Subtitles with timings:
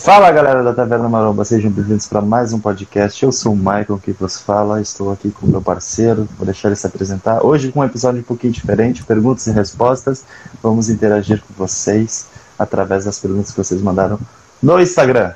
[0.00, 3.20] Fala galera da Taverna Maromba, sejam bem-vindos para mais um podcast.
[3.20, 6.76] Eu sou o Michael que vos fala, estou aqui com meu parceiro, vou deixar ele
[6.76, 7.44] se apresentar.
[7.44, 10.24] Hoje com um episódio um pouquinho diferente, perguntas e respostas.
[10.62, 14.20] Vamos interagir com vocês através das perguntas que vocês mandaram
[14.62, 15.32] no Instagram.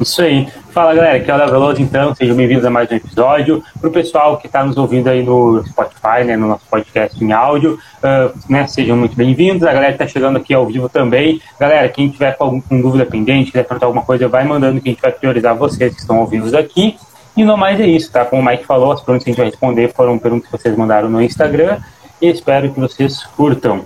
[0.00, 0.48] Isso aí.
[0.70, 3.62] Fala galera, aqui é o Léo Veloso, então, sejam bem-vindos a mais um episódio.
[3.80, 7.30] Para o pessoal que está nos ouvindo aí no Spotify, né, no nosso podcast em
[7.30, 9.62] áudio, uh, né, sejam muito bem-vindos.
[9.62, 11.40] A galera que está chegando aqui ao vivo também.
[11.60, 14.88] Galera, quem tiver com, algum, com dúvida pendente, quiser perguntar alguma coisa, vai mandando que
[14.88, 16.98] a gente vai priorizar vocês que estão ouvindo aqui.
[17.36, 18.24] E no mais é isso, tá?
[18.24, 20.76] Como o Mike falou, as perguntas que a gente vai responder foram perguntas que vocês
[20.76, 21.78] mandaram no Instagram
[22.20, 23.84] e espero que vocês curtam.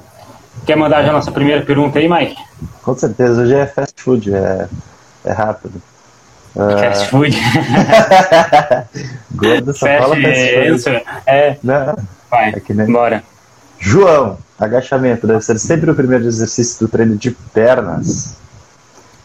[0.64, 2.36] Quer mandar já a nossa primeira pergunta aí, Mike?
[2.82, 4.68] Com certeza, hoje é fast food, é,
[5.24, 5.82] é rápido.
[6.58, 7.08] Fast ah.
[7.08, 7.36] food.
[9.36, 11.04] Gordo só fast fala fast food.
[11.24, 11.56] É.
[11.62, 11.96] Não.
[12.28, 12.92] Vai, é nem...
[12.92, 13.22] bora.
[13.78, 18.36] João, agachamento deve ser sempre o primeiro exercício do treino de pernas.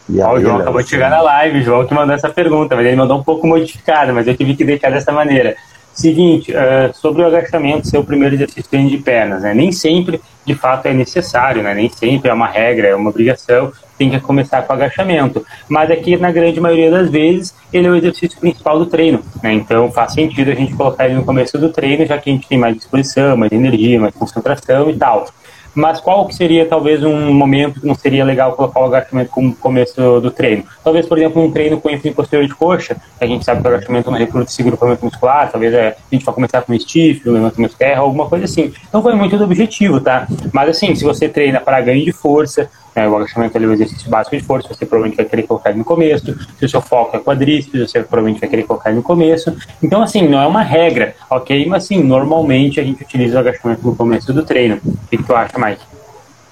[0.08, 2.76] E Ó, o João acabou de chegar na live, o João que mandou essa pergunta,
[2.76, 5.56] mas ele mandou um pouco modificada, mas eu tive que deixar dessa maneira.
[5.94, 9.54] Seguinte, uh, sobre o agachamento ser o primeiro exercício de pernas, né?
[9.54, 11.72] Nem sempre, de fato, é necessário, né?
[11.72, 15.46] Nem sempre é uma regra, é uma obrigação, tem que começar com agachamento.
[15.68, 19.52] Mas aqui, na grande maioria das vezes, ele é o exercício principal do treino, né?
[19.52, 22.48] Então faz sentido a gente colocar ele no começo do treino, já que a gente
[22.48, 25.26] tem mais disposição, mais energia, mais concentração e tal.
[25.74, 30.20] Mas qual seria talvez um momento que não seria legal colocar o agachamento como começo
[30.20, 30.64] do treino?
[30.82, 33.66] Talvez, por exemplo, um treino com ênfase posterior de coxa, que a gente sabe que
[33.66, 36.72] o agachamento não recruta seguro para o muscular, talvez é, a gente vai começar com
[36.72, 38.72] um stiff, um levantamento terra, alguma coisa assim.
[38.88, 40.28] Então foi muito do objetivo, tá?
[40.52, 44.08] Mas assim, se você treina para ganho de força, é, o agachamento é o exercício
[44.08, 46.36] básico de força, você provavelmente vai querer colocar no começo.
[46.58, 49.56] Se o seu foco é quadríceps, você provavelmente vai querer colocar no começo.
[49.82, 51.66] Então, assim, não é uma regra, ok?
[51.66, 54.80] Mas, assim, normalmente a gente utiliza o agachamento no começo do treino.
[54.84, 55.82] O que, que tu acha, Mike?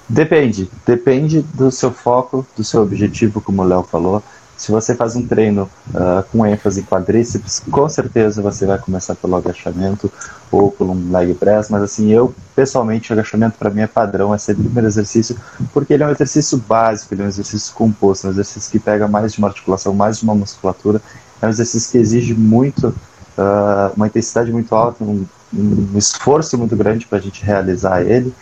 [0.09, 0.69] Depende.
[0.87, 4.23] Depende do seu foco, do seu objetivo, como o Léo falou.
[4.63, 9.17] Se você faz um treino uh, com ênfase em quadríceps, com certeza você vai começar
[9.17, 10.09] pelo agachamento
[10.53, 14.33] ou por um leg press, mas assim, eu pessoalmente, o agachamento para mim é padrão,
[14.33, 15.37] é sempre o primeiro exercício,
[15.75, 18.79] porque ele é um exercício básico, ele é um exercício composto, é um exercício que
[18.79, 21.03] pega mais de uma articulação, mais de uma musculatura,
[21.41, 26.77] é um exercício que exige muito, uh, uma intensidade muito alta, um, um esforço muito
[26.77, 28.33] grande para a gente realizar ele.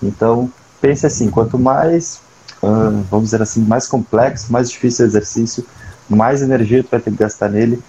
[0.00, 0.48] Então,
[0.80, 2.20] pense assim, quanto mais
[2.64, 5.64] uh, vamos dizer assim, mais complexo, mais difícil o exercício,
[6.08, 7.82] mais energia tu vai ter que gastar nele.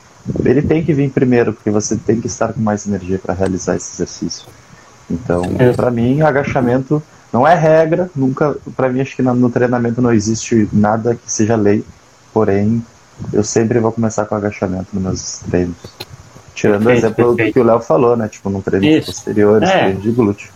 [0.44, 3.76] Ele tem que vir primeiro, porque você tem que estar com mais energia para realizar
[3.76, 4.48] esse exercício.
[5.10, 5.72] Então, é.
[5.72, 10.12] para mim, agachamento não é regra, nunca, para mim, acho que no, no treinamento não
[10.12, 11.84] existe nada que seja lei,
[12.34, 12.84] porém,
[13.32, 15.76] eu sempre vou começar com agachamento nos meus treinos.
[16.54, 17.54] Tirando perfeito, o exemplo perfeito.
[17.54, 18.28] que o Léo falou, né?
[18.30, 19.08] Tipo, num treino Isso.
[19.08, 19.68] posterior, é.
[19.68, 20.50] treino de glúteo.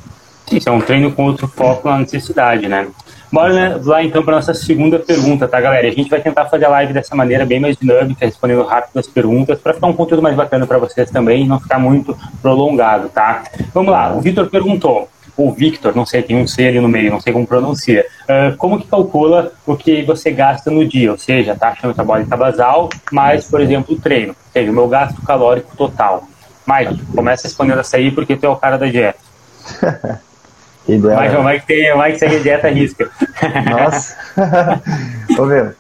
[0.52, 2.88] Isso, é um treino com outro foco na necessidade, né?
[3.31, 5.88] Bora né, lá então para nossa segunda pergunta, tá, galera?
[5.88, 9.07] A gente vai tentar fazer a live dessa maneira bem mais dinâmica, respondendo rápido as
[9.07, 13.44] perguntas, para ficar um conteúdo mais bacana para vocês também não ficar muito prolongado, tá?
[13.73, 15.07] Vamos lá, o Vitor perguntou,
[15.38, 18.06] ou Victor, não sei, tem um C ali no meio, não sei como pronuncia.
[18.23, 21.11] Uh, como que calcula o que você gasta no dia?
[21.11, 24.29] Ou seja, taxa metabólica basal, mais, por exemplo, o treino.
[24.31, 26.23] Ou seja, o meu gasto calórico total.
[26.67, 29.19] Mike, começa respondendo essa aí porque tu é o cara da dieta.
[30.96, 31.16] Ideal.
[31.16, 33.10] Mas o Mike, tem, o Mike segue dieta risca.
[33.70, 34.16] Nossa.
[35.38, 35.74] Ô meu,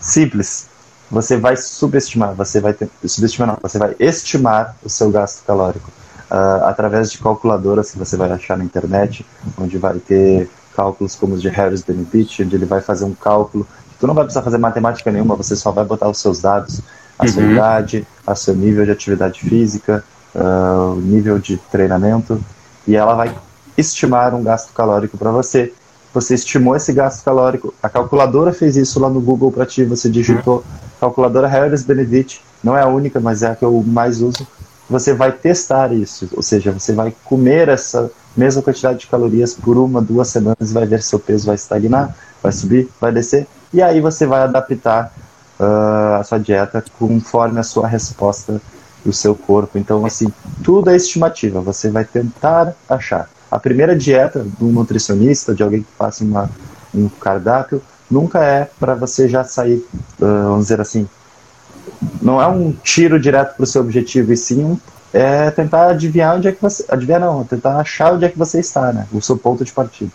[0.00, 0.68] simples.
[1.10, 5.90] Você vai subestimar, você vai ter, subestimar não, você vai estimar o seu gasto calórico
[6.30, 9.24] uh, através de calculadoras que você vai achar na internet,
[9.58, 13.66] onde vai ter cálculos como os de Harris Benedict, onde ele vai fazer um cálculo.
[14.00, 16.80] Tu não vai precisar fazer matemática nenhuma, você só vai botar os seus dados,
[17.18, 17.28] a uhum.
[17.28, 20.02] sua idade, a seu nível de atividade física,
[20.34, 22.42] uh, o nível de treinamento,
[22.86, 23.32] e ela vai
[23.76, 25.72] estimar um gasto calórico para você.
[26.12, 30.08] Você estimou esse gasto calórico, a calculadora fez isso lá no Google para ti, você
[30.08, 30.62] digitou
[31.00, 34.46] calculadora Harris Benedict, não é a única, mas é a que eu mais uso.
[34.88, 39.76] Você vai testar isso, ou seja, você vai comer essa mesma quantidade de calorias por
[39.76, 43.46] uma, duas semanas e vai ver se seu peso vai estagnar, vai subir, vai descer,
[43.72, 45.12] e aí você vai adaptar
[45.58, 48.60] uh, a sua dieta conforme a sua resposta
[49.04, 49.78] do seu corpo.
[49.78, 50.32] Então, assim,
[50.62, 53.28] tudo é estimativa, você vai tentar achar.
[53.54, 56.50] A primeira dieta um nutricionista, de alguém que faça uma,
[56.92, 57.80] um cardápio,
[58.10, 59.80] nunca é para você já sair,
[60.18, 61.08] vamos dizer assim,
[62.20, 64.76] não é um tiro direto para o seu objetivo, e sim
[65.12, 66.84] é tentar adivinhar onde é que você.
[66.88, 69.06] Adivinhar não, tentar achar onde é que você está, né?
[69.12, 70.10] O seu ponto de partida.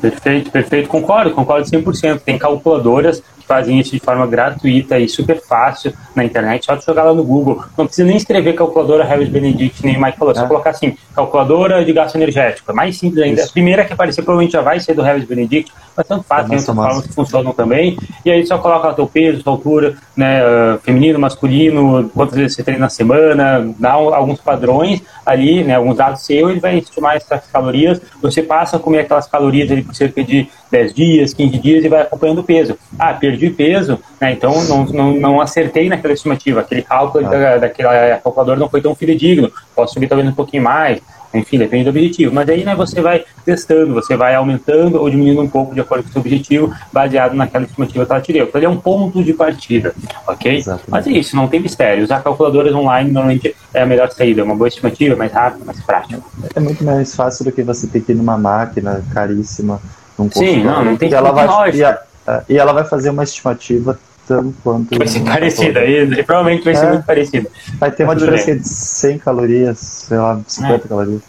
[0.00, 0.88] Perfeito, perfeito.
[0.88, 2.22] Concordo, concordo 100%.
[2.24, 6.64] Tem calculadoras que fazem isso de forma gratuita e super fácil na internet.
[6.64, 7.62] Só jogar lá no Google.
[7.76, 10.32] Não precisa nem escrever calculadora Harris Benedict, nem Mike falou.
[10.32, 12.70] É só colocar assim, calculadora de gasto energético.
[12.70, 13.42] É mais simples ainda.
[13.42, 13.50] Isso.
[13.50, 16.48] A primeira que aparecer provavelmente já vai ser do Harris Benedict, mas tanto faz, é
[16.48, 17.98] tem outras formas que funcionam também.
[18.24, 22.56] E aí só coloca o teu peso, tua altura, né, uh, feminino, masculino, quantas vezes
[22.56, 26.78] você treina na semana, dá um, alguns padrões ali, né, alguns dados seus, ele vai
[26.78, 28.00] estimar essas calorias.
[28.20, 31.88] Você passa a comer aquelas calorias ali por cerca de 10 dias, 15 dias e
[31.88, 32.76] vai acompanhando o peso.
[32.98, 37.30] Ah, perdi peso, né, então não, não, não acertei naquela estimativa, aquele cálculo ah.
[37.30, 41.00] da, daquela calculadora não foi tão fidedigno, posso subir talvez um pouquinho mais,
[41.34, 42.32] enfim, depende do objetivo.
[42.32, 46.04] Mas aí né, você vai testando, você vai aumentando ou diminuindo um pouco de acordo
[46.04, 48.46] com o seu objetivo, baseado naquela estimativa que ela te deu.
[48.46, 49.92] Então, ele é um ponto de partida,
[50.26, 50.56] ok?
[50.56, 50.90] Exatamente.
[50.90, 52.04] Mas é isso, não tem mistério.
[52.04, 55.80] Usar calculadoras online normalmente é a melhor saída, é uma boa estimativa, mais rápida, mais
[55.82, 56.22] prática.
[56.54, 59.80] É muito mais fácil do que você ter que ir numa máquina caríssima,
[60.18, 62.02] num Sim, não, não tem e ela vai e, a,
[62.48, 64.96] e ela vai fazer uma estimativa tanto quanto.
[64.96, 67.50] Vai ser parecida, e, e, provavelmente vai ser é, muito parecida.
[67.78, 70.88] Vai ter uma diferença de 100 calorias, sei lá, 50 é.
[70.88, 71.22] calorias.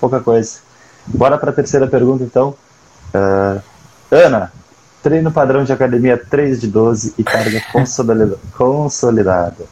[0.00, 0.58] Pouca coisa.
[1.06, 2.54] Bora para a terceira pergunta, então.
[3.14, 3.62] Uh,
[4.10, 4.52] Ana,
[5.02, 7.62] treino padrão de academia 3 de 12 e carga
[8.52, 9.64] consolidada.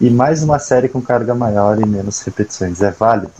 [0.00, 2.80] E mais uma série com carga maior e menos repetições.
[2.80, 3.32] É válido?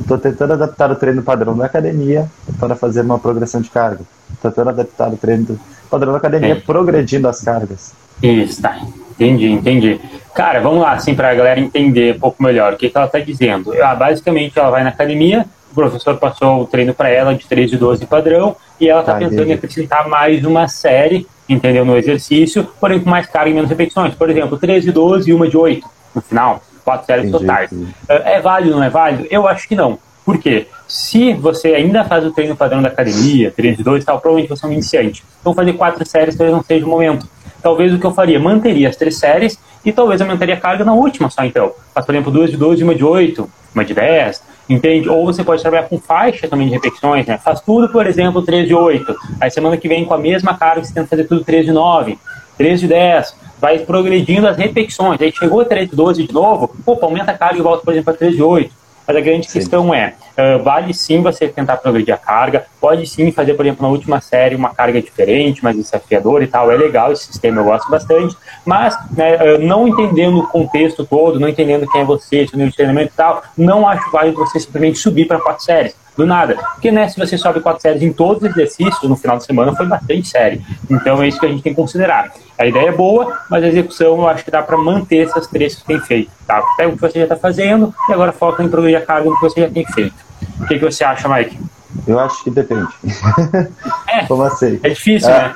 [0.00, 2.26] Estou tentando adaptar o treino padrão da academia
[2.58, 4.00] para fazer uma progressão de carga.
[4.32, 5.58] Estou tentando adaptar o treino
[5.90, 7.92] padrão da academia progredindo as cargas.
[8.22, 8.78] Isso, tá.
[9.12, 10.00] Entendi, entendi.
[10.34, 13.06] Cara, vamos lá, assim, para a galera entender um pouco melhor o que, que ela
[13.06, 13.72] está dizendo.
[13.82, 17.70] Ah, basicamente, ela vai na academia, o professor passou o treino para ela de 3
[17.70, 21.96] de 12 padrão, e ela está tá, pensando em acrescentar mais uma série, entendeu, no
[21.96, 24.14] exercício, porém com mais carga e menos repetições.
[24.14, 27.72] Por exemplo, 3 de 12 e uma de 8 no final, quatro séries entendi, totais.
[27.72, 27.94] Entendi.
[28.08, 29.26] É, é válido, não é válido?
[29.30, 29.98] Eu acho que não.
[30.24, 30.66] Por quê?
[30.86, 34.48] Se você ainda faz o treino padrão da academia, 3 de 2 e tal, provavelmente
[34.48, 35.24] você é um iniciante.
[35.40, 37.26] Então fazer quatro séries talvez não seja o momento
[37.62, 40.92] talvez o que eu faria, manteria as três séries e talvez aumentaria a carga na
[40.92, 41.72] última só, então.
[41.94, 45.08] Faz, por exemplo, duas de 12 e uma de 8, uma de 10, entende?
[45.08, 47.38] Ou você pode trabalhar com faixa também de repetições, né?
[47.38, 49.14] Faz tudo, por exemplo, 3 de 8.
[49.40, 52.18] Aí semana que vem com a mesma carga você tenta fazer tudo 3 de 9,
[52.56, 53.36] 3 de 10.
[53.60, 55.20] Vai progredindo as repetições.
[55.20, 57.92] Aí chegou a 3 de 12 de novo, opa, aumenta a carga e volta, por
[57.92, 58.78] exemplo, para 3 de 8.
[59.08, 59.58] Mas a grande sim.
[59.58, 63.82] questão é, uh, vale sim você tentar progredir a carga, pode sim fazer, por exemplo,
[63.82, 67.64] na última série uma carga diferente, mais desafiadora e tal, é legal esse sistema, eu
[67.64, 72.46] gosto bastante, mas né, uh, não entendendo o contexto todo, não entendendo quem é você,
[72.46, 75.96] seu nível de treinamento e tal, não acho válido você simplesmente subir para quatro séries
[76.18, 76.56] do nada.
[76.74, 79.74] Porque, né, se você sobe quatro séries em todos os exercícios, no final de semana
[79.76, 80.60] foi bastante série.
[80.90, 82.32] Então é isso que a gente tem que considerar.
[82.58, 85.76] A ideia é boa, mas a execução eu acho que dá para manter essas três
[85.76, 86.32] que tem feito.
[86.44, 86.60] Tá?
[86.76, 89.36] Pega o que você já está fazendo e agora foca em progredir a carga no
[89.36, 90.16] que você já tem feito.
[90.60, 91.56] O que, que você acha, Mike?
[92.04, 92.88] Eu acho que depende.
[94.08, 94.80] É, Como assim?
[94.82, 95.54] É difícil, é, né?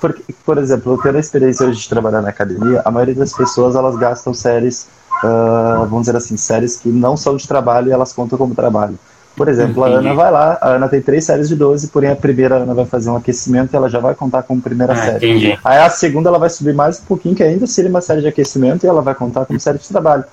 [0.00, 3.32] Porque, por exemplo, eu tenho a experiência hoje de trabalhar na academia, a maioria das
[3.32, 4.88] pessoas elas gastam séries,
[5.22, 8.98] uh, vamos dizer assim, séries que não são de trabalho e elas contam como trabalho.
[9.36, 12.16] Por exemplo, a Ana vai lá, a Ana tem três séries de 12, porém a
[12.16, 15.16] primeira Ana vai fazer um aquecimento e ela já vai contar como primeira ah, série.
[15.16, 15.58] Entendi.
[15.62, 18.28] Aí a segunda ela vai subir mais um pouquinho, que ainda seria uma série de
[18.28, 20.24] aquecimento, e ela vai contar como série de trabalho.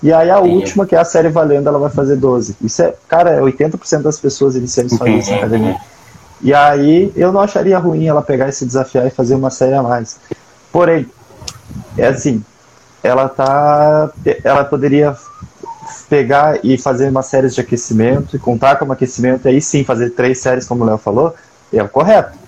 [0.00, 0.54] E aí a Entendi.
[0.54, 2.56] última, que é a série valendo, ela vai fazer 12.
[2.62, 5.76] Isso é, cara, 80% é das pessoas iniciantes fazem isso na academia.
[6.40, 9.82] E aí eu não acharia ruim ela pegar esse desafiar e fazer uma série a
[9.82, 10.18] mais.
[10.70, 11.06] Porém,
[11.98, 12.44] é assim,
[13.02, 14.10] ela tá.
[14.44, 15.16] Ela poderia
[16.08, 20.10] pegar e fazer uma série de aquecimento e contar como aquecimento, e aí sim fazer
[20.10, 21.34] três séries, como o Léo falou,
[21.72, 22.38] é o correto.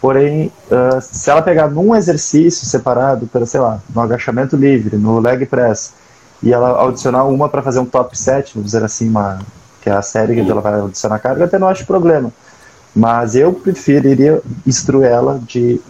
[0.00, 5.20] Porém, uh, se ela pegar num exercício separado, pelo, sei lá, no agachamento livre, no
[5.20, 5.92] leg press,
[6.42, 9.38] e ela adicionar uma para fazer um top 7, vamos dizer assim, uma,
[9.80, 12.32] que é a série que ela vai adicionar carga, até não acho problema.
[12.94, 15.80] Mas eu preferiria instruir ela de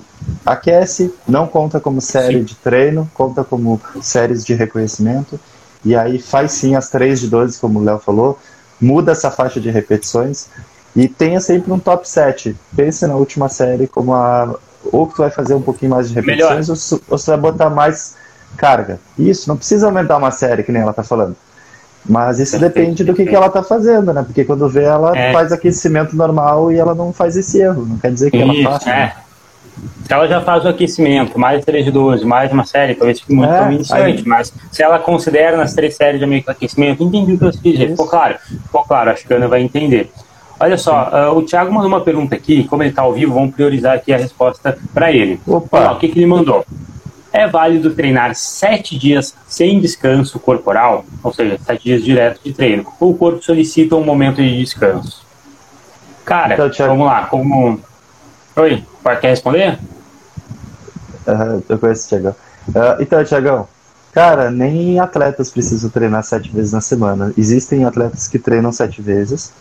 [0.44, 2.44] aquece, não conta como série Sim.
[2.44, 5.40] de treino, conta como séries de reconhecimento
[5.84, 8.38] e aí faz sim as 3 de 12, como o Léo falou,
[8.80, 10.46] muda essa faixa de repetições
[10.94, 12.56] e tenha sempre um top 7.
[12.76, 14.54] Pense na última série como a.
[14.84, 17.70] Ou que tu vai fazer um pouquinho mais de repetições, ou, ou você vai botar
[17.70, 18.16] mais
[18.56, 18.98] carga.
[19.16, 21.36] Isso, não precisa aumentar uma série, que nem ela está falando.
[22.04, 22.74] Mas isso Perfeito.
[22.74, 24.22] depende do que, que ela está fazendo, né?
[24.24, 25.32] Porque quando vê, ela é.
[25.32, 27.86] faz aquecimento normal e ela não faz esse erro.
[27.86, 28.90] Não quer dizer que isso, ela faça.
[28.90, 28.94] É.
[28.94, 29.12] Né?
[30.04, 33.32] Se ela já faz o aquecimento, mais 3 de 12, mais uma série, talvez fique
[33.32, 37.32] muito é, iniciante, mas se ela considera nas três séries de meio que aquecimento, entendi
[37.32, 37.90] o que você quis dizer.
[37.90, 38.38] Ficou claro?
[38.38, 40.10] Ficou claro, acho que a Ana vai entender.
[40.60, 43.54] Olha só, uh, o Thiago mandou uma pergunta aqui, como ele está ao vivo, vamos
[43.54, 45.40] priorizar aqui a resposta para ele.
[45.46, 45.78] Opa!
[45.78, 46.64] Olha, o que, que ele mandou?
[47.32, 52.86] É válido treinar sete dias sem descanso corporal, ou seja, sete dias direto de treino,
[53.00, 55.24] ou o corpo solicita um momento de descanso?
[56.24, 57.80] Cara, então, vamos lá, como
[58.54, 58.84] Oi,
[59.20, 59.78] quer responder?
[61.68, 62.34] Eu conheço o Tiagão.
[62.68, 63.68] Uh, então, Tiagão,
[64.12, 67.32] cara, nem atletas precisam treinar sete vezes na semana.
[67.36, 69.52] Existem atletas que treinam sete vezes,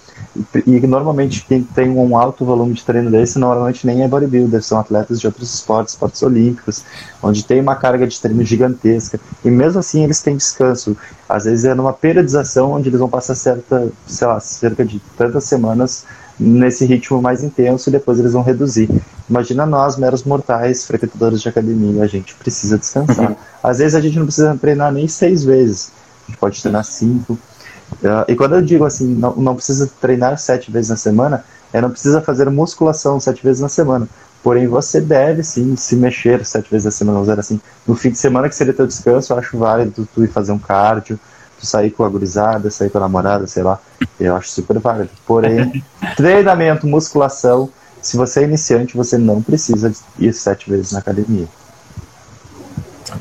[0.66, 4.62] e, e normalmente quem tem um alto volume de treino desse, normalmente nem é bodybuilder,
[4.62, 6.84] são atletas de outros esportes, esportes olímpicos,
[7.22, 10.96] onde tem uma carga de treino gigantesca, e mesmo assim eles têm descanso.
[11.28, 15.44] Às vezes é numa periodização onde eles vão passar certa, sei lá, cerca de tantas
[15.46, 16.06] semanas
[16.42, 18.90] nesse ritmo mais intenso e depois eles vão reduzir.
[19.30, 23.30] Imagina nós, meros mortais, frequentadores de academia, a gente precisa descansar.
[23.30, 23.36] Uhum.
[23.62, 25.92] Às vezes a gente não precisa treinar nem seis vezes,
[26.28, 27.34] a gente pode treinar cinco.
[27.34, 31.80] Uh, e quando eu digo assim, não, não precisa treinar sete vezes na semana, é
[31.80, 34.08] não precisa fazer musculação sete vezes na semana.
[34.44, 37.62] Porém, você deve sim se mexer sete vezes na semana, vamos dizer assim.
[37.86, 40.58] No fim de semana, que seria teu descanso, eu acho válido tu ir fazer um
[40.58, 41.20] cardio,
[41.66, 43.80] sair com a gurizada, sair com a namorada, sei lá.
[44.20, 45.10] Eu acho super válido.
[45.26, 45.84] Porém,
[46.16, 47.70] treinamento, musculação,
[48.02, 51.48] se você é iniciante, você não precisa ir sete vezes na academia.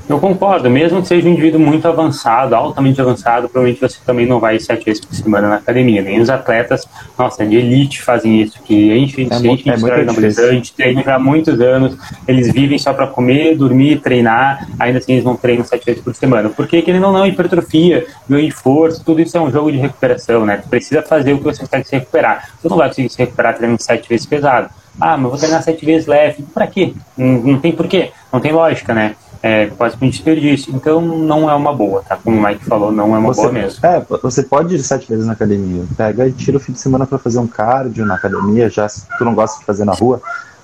[0.09, 4.41] Eu concordo, mesmo que seja um indivíduo muito avançado, altamente avançado, provavelmente você também não
[4.41, 6.03] vai sete vezes por semana na academia.
[6.03, 6.87] Nem os atletas,
[7.19, 11.19] nossa, de elite fazem isso, que gente, é, gente, é a gente treina já há
[11.19, 15.87] muitos anos, eles vivem só para comer, dormir, treinar, ainda assim eles não treinam sete
[15.87, 16.49] vezes por semana.
[16.49, 20.45] Porque querendo ou não, hipertrofia, ganho de força, tudo isso é um jogo de recuperação,
[20.45, 20.59] né?
[20.59, 22.51] Tu precisa fazer o que você consegue se recuperar.
[22.61, 24.71] Você não vai conseguir se recuperar treinando sete vezes pesado.
[25.01, 26.43] Ah, mas vou treinar sete vezes leve.
[26.55, 26.93] Pra quê?
[27.17, 28.11] Não, não tem porquê.
[28.33, 29.15] Não tem lógica, né?
[29.43, 30.75] É basicamente desperdício.
[30.75, 32.17] Então não é uma boa, tá?
[32.17, 33.87] Como o Mike falou, não é uma você, boa mesmo.
[33.87, 35.85] É, você pode ir sete vezes na academia.
[35.97, 39.07] Pega e tira o fim de semana para fazer um cardio na academia, já se
[39.17, 40.21] tu não gosta de fazer na rua.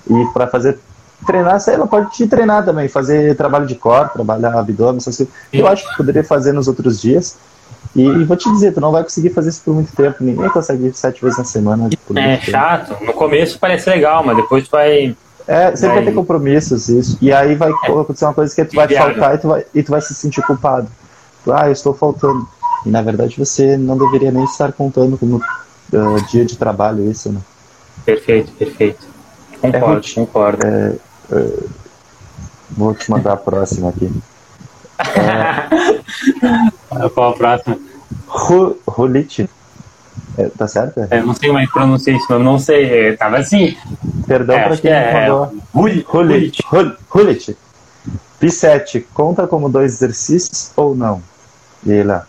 [0.09, 0.79] E para fazer
[1.25, 5.33] treinar, você não pode te treinar também, fazer trabalho de core, trabalhar abdômen, essas coisas.
[5.51, 7.37] Eu acho que poderia fazer nos outros dias.
[7.95, 10.17] E, e, vou te dizer, tu não vai conseguir fazer isso por muito tempo.
[10.19, 11.89] Ninguém consegue ir sete vezes na semana.
[12.15, 12.95] é chato.
[13.03, 15.15] No começo parece legal, mas depois tu vai
[15.47, 17.17] é, sempre vai ter compromissos, isso.
[17.21, 17.73] E aí vai é.
[17.73, 20.45] acontecer uma coisa que tu vai faltar e tu vai, e tu vai se sentir
[20.45, 20.89] culpado.
[21.49, 22.45] Ah, eu estou faltando.
[22.85, 27.31] E na verdade você não deveria nem estar contando como uh, dia de trabalho isso,
[27.31, 27.39] né?
[28.05, 29.07] Perfeito, perfeito.
[29.61, 30.67] Concordo, é, concordo.
[30.67, 30.95] É,
[31.31, 31.63] é,
[32.71, 34.11] vou te mandar a próxima aqui.
[37.13, 37.79] Qual a próxima?
[38.85, 39.49] Rolite.
[40.37, 40.99] É, tá certo?
[41.09, 43.09] É, não sei como é que pronuncia isso, mas não sei.
[43.09, 43.75] É, tava assim.
[44.27, 45.55] Perdão é, para quem é, mandou.
[45.73, 46.59] Hulit.
[47.13, 47.57] Hulit.
[48.39, 51.21] P7 conta como dois exercícios ou não?
[51.85, 52.27] E lá.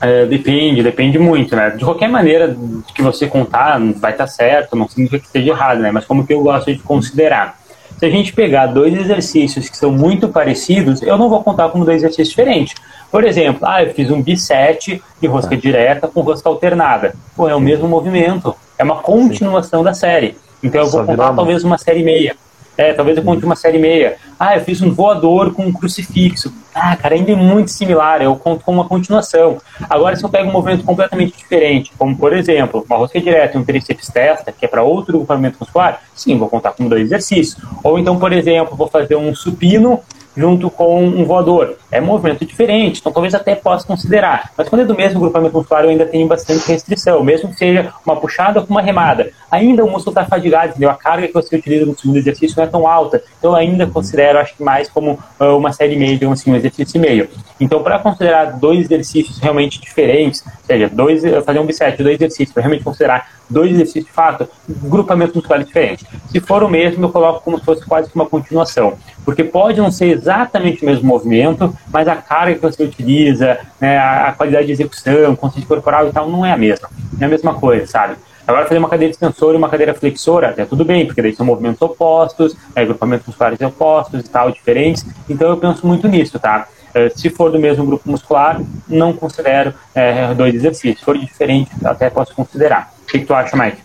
[0.00, 1.70] É, depende, depende muito, né?
[1.70, 2.56] De qualquer maneira
[2.94, 5.92] que você contar, vai estar tá certo, não significa que esteja errado, né?
[5.92, 7.59] Mas como que eu gosto de considerar?
[8.00, 11.84] Se a gente pegar dois exercícios que são muito parecidos, eu não vou contar como
[11.84, 12.74] dois exercícios diferentes.
[13.12, 15.60] Por exemplo, ah, eu fiz um bisete de rosca tá.
[15.60, 17.14] direta com rosca alternada.
[17.36, 18.56] Pô, é o mesmo movimento.
[18.78, 20.34] É uma continuação da série.
[20.62, 22.34] Então eu vou contar talvez uma série meia.
[22.80, 24.16] É, talvez eu conte uma série meia.
[24.38, 26.50] Ah, eu fiz um voador com um crucifixo.
[26.74, 29.58] Ah, cara, ainda é muito similar, eu conto como uma continuação.
[29.90, 33.60] Agora, se eu pego um movimento completamente diferente, como por exemplo, uma rosca direta e
[33.60, 37.62] um tríceps testa, que é para outro grupamento muscular, sim, vou contar como dois exercícios.
[37.84, 40.00] Ou então, por exemplo, vou fazer um supino
[40.36, 41.76] junto com um voador.
[41.90, 44.50] É um movimento diferente, então talvez até possa considerar.
[44.56, 47.92] Mas quando é do mesmo grupamento muscular, eu ainda tenho bastante restrição, mesmo que seja
[48.04, 49.30] uma puxada ou uma remada.
[49.50, 50.90] Ainda o músculo está fadigado, entendeu?
[50.90, 53.22] A carga que você utiliza no segundo exercício não é tão alta.
[53.38, 56.56] Então eu ainda considero, acho que mais como uh, uma série meia, digamos assim, um
[56.56, 57.28] exercício e meio.
[57.60, 62.52] Então, para considerar dois exercícios realmente diferentes, ou seja, dois, fazer um bisete, dois exercícios,
[62.52, 66.06] para realmente considerar dois exercícios de fato, grupamentos musculares diferentes.
[66.30, 68.94] Se for o mesmo, eu coloco como se fosse quase que uma continuação.
[69.24, 73.98] Porque pode não ser exatamente o mesmo movimento, mas a carga que você utiliza, né,
[73.98, 76.88] a qualidade de execução, consciência corporal e tal, não é a mesma.
[77.12, 78.16] Não é a mesma coisa, sabe?
[78.46, 81.46] Agora, fazer uma cadeira extensora e uma cadeira flexora, até tudo bem, porque daí são
[81.46, 85.06] movimentos opostos, né, grupamentos musculares opostos e tal, diferentes.
[85.28, 86.66] Então, eu penso muito nisso, tá?
[86.92, 90.98] Eh, se for do mesmo grupo muscular, não considero é, dois exercícios.
[90.98, 92.92] Se for diferente, até posso considerar.
[93.02, 93.78] O que, que tu acha, Mike?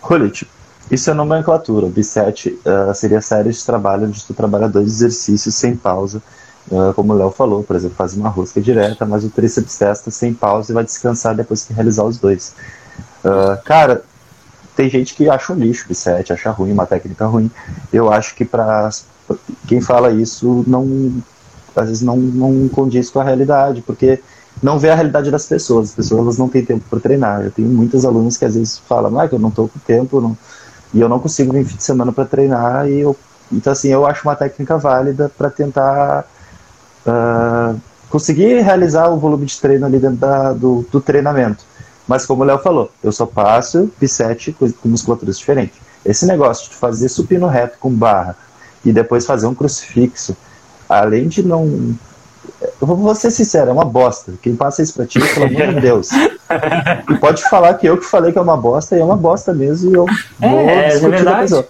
[0.00, 0.46] Rolit,
[0.90, 1.86] isso é nomenclatura.
[1.86, 6.22] O B7 uh, seria série de trabalho onde tu trabalha dois exercícios sem pausa.
[6.70, 10.10] Uh, como o Léo falou, por exemplo, faz uma rosca direta, mas o tríceps testa
[10.10, 12.54] sem pausa e vai descansar depois que realizar os dois.
[13.24, 14.02] Uh, cara,
[14.74, 17.50] tem gente que acha um lixo o B7, acha ruim, uma técnica ruim.
[17.92, 18.90] Eu acho que para
[19.66, 21.22] quem fala isso não
[21.74, 24.20] às vezes não, não condiz com a realidade, porque
[24.62, 25.90] não vê a realidade das pessoas.
[25.90, 27.42] As pessoas não têm tempo para treinar.
[27.42, 30.20] Eu tenho muitos alunos que às vezes falam, ah, que eu não estou com tempo
[30.20, 30.36] não...
[30.92, 32.88] e eu não consigo vir fim de semana para treinar.
[32.88, 33.16] E eu...
[33.50, 36.26] Então, assim, eu acho uma técnica válida para tentar
[37.06, 41.64] uh, conseguir realizar o volume de treino ali dentro da, do, do treinamento.
[42.06, 45.78] Mas como o Léo falou, eu só passo P7 com musculaturas diferentes.
[46.04, 48.36] esse negócio de fazer supino reto com barra
[48.84, 50.36] e depois fazer um crucifixo,
[50.88, 51.96] além de não.
[52.60, 54.32] Eu vou ser sincero, é uma bosta.
[54.40, 56.08] Quem passa isso pra ti, pelo amor de Deus.
[57.10, 59.52] E pode falar que eu que falei que é uma bosta, e é uma bosta
[59.52, 60.06] mesmo, e eu
[60.40, 61.68] é, vou é, discutir é pessoa.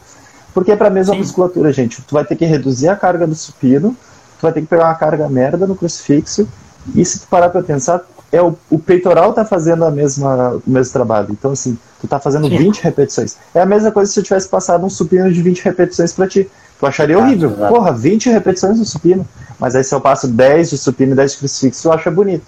[0.54, 1.20] Porque é pra mesma Sim.
[1.20, 2.00] musculatura, gente.
[2.02, 3.96] Tu vai ter que reduzir a carga do supino,
[4.38, 6.48] tu vai ter que pegar uma carga merda no crucifixo,
[6.94, 10.70] e se tu parar pra pensar, é o, o peitoral tá fazendo a mesma, o
[10.70, 11.28] mesmo trabalho.
[11.30, 12.58] Então, assim, tu tá fazendo Sim.
[12.58, 13.36] 20 repetições.
[13.54, 16.48] É a mesma coisa se eu tivesse passado um supino de 20 repetições para ti.
[16.78, 17.50] Tu acharia ah, horrível.
[17.50, 17.74] Exato.
[17.74, 19.26] Porra, 20 repetições no supino.
[19.58, 22.46] Mas aí se eu passo 10 de supino e 10 de crucifixo, tu acha bonito.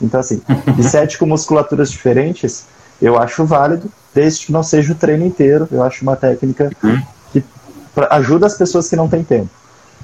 [0.00, 0.40] Então, assim,
[0.74, 2.64] de 7 com musculaturas diferentes,
[3.00, 5.68] eu acho válido, desde que não seja o treino inteiro.
[5.70, 7.02] Eu acho uma técnica uhum.
[7.32, 7.44] que
[8.10, 9.50] ajuda as pessoas que não têm tempo.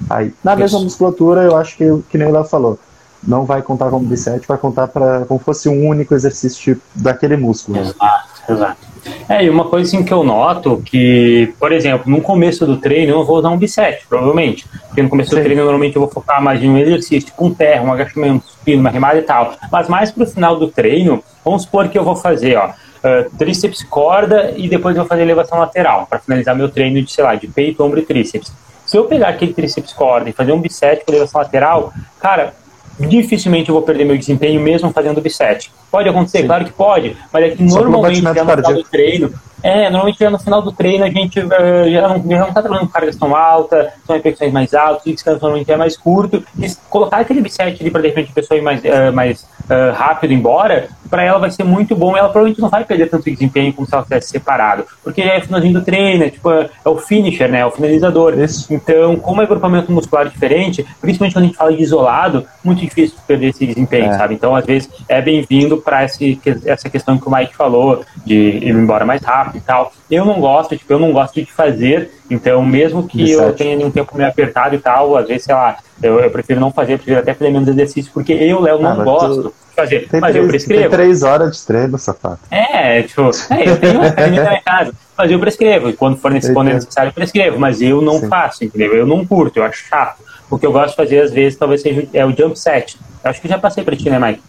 [0.09, 2.79] Aí, na mesma musculatura, eu acho que, que nem o Léo falou,
[3.25, 7.79] não vai contar como bisete, vai contar para como fosse um único exercício daquele músculo.
[7.79, 8.92] Exato, exato.
[9.27, 13.13] É, e uma coisa assim que eu noto que, por exemplo, no começo do treino
[13.13, 14.65] eu vou usar um bisete, provavelmente.
[14.87, 15.37] Porque no começo Sim.
[15.37, 18.45] do treino normalmente eu vou focar mais em um exercício, tipo um terra, um agachamento,
[18.45, 19.53] supino, uma remada e tal.
[19.71, 23.83] Mas mais pro final do treino, vamos supor que eu vou fazer, ó, uh, tríceps
[23.83, 27.35] corda e depois eu vou fazer elevação lateral, para finalizar meu treino de, sei lá,
[27.35, 28.51] de peito, ombro e tríceps.
[28.85, 32.53] Se eu pegar aquele tríceps corda e fazer um bisete com elevação lateral, cara,
[32.99, 35.71] dificilmente eu vou perder meu desempenho mesmo fazendo bisete.
[35.91, 36.47] Pode acontecer, Sim.
[36.47, 39.33] claro que pode, mas é que normalmente já no final do treino,
[39.63, 41.49] é, normalmente já no final do treino a gente uh,
[41.89, 45.13] já não, já não tá trabalhando com cargas tão altas, são repetições mais altas, o
[45.13, 48.57] descanso normalmente é mais curto, e colocar aquele bisete ali para de repente a pessoa
[48.57, 52.17] ir mais, uh, mais uh, rápido embora, para ela vai ser muito bom.
[52.17, 55.73] Ela provavelmente não vai perder tanto desempenho como se ela tivesse separado, porque é finalzinho
[55.73, 57.59] do treino, é, tipo, é o finisher, né?
[57.59, 58.33] É o finalizador.
[58.69, 63.15] Então, como é agrupamento muscular diferente, principalmente quando a gente fala de isolado, muito difícil
[63.27, 64.17] perder esse desempenho, é.
[64.17, 64.33] sabe?
[64.33, 69.05] Então, às vezes, é bem-vindo para essa questão que o Mike falou, de ir embora
[69.05, 69.91] mais rápido e tal.
[70.09, 73.91] Eu não gosto, tipo, eu não gosto de fazer, então, mesmo que eu tenha um
[73.91, 77.19] tempo meio apertado e tal, às vezes, sei lá, eu, eu prefiro não fazer, prefiro
[77.19, 79.43] até fazer menos exercício, porque eu, Léo, não ah, gosto.
[79.43, 80.07] Tu fazer.
[80.07, 80.81] Tem mas três, eu prescrevo.
[80.81, 82.39] Tem três horas de treino, sapato.
[82.49, 85.89] É, tipo, é, eu tenho uma academia na minha casa, mas eu prescrevo.
[85.89, 87.59] E quando for necessário, eu prescrevo.
[87.59, 88.27] Mas eu não Sim.
[88.27, 88.95] faço, entendeu?
[88.95, 90.21] Eu não curto, eu acho chato.
[90.49, 92.97] O que eu gosto de fazer, às vezes, talvez seja é o jump set.
[93.23, 94.41] Eu acho que já passei pra ti, né, Mike?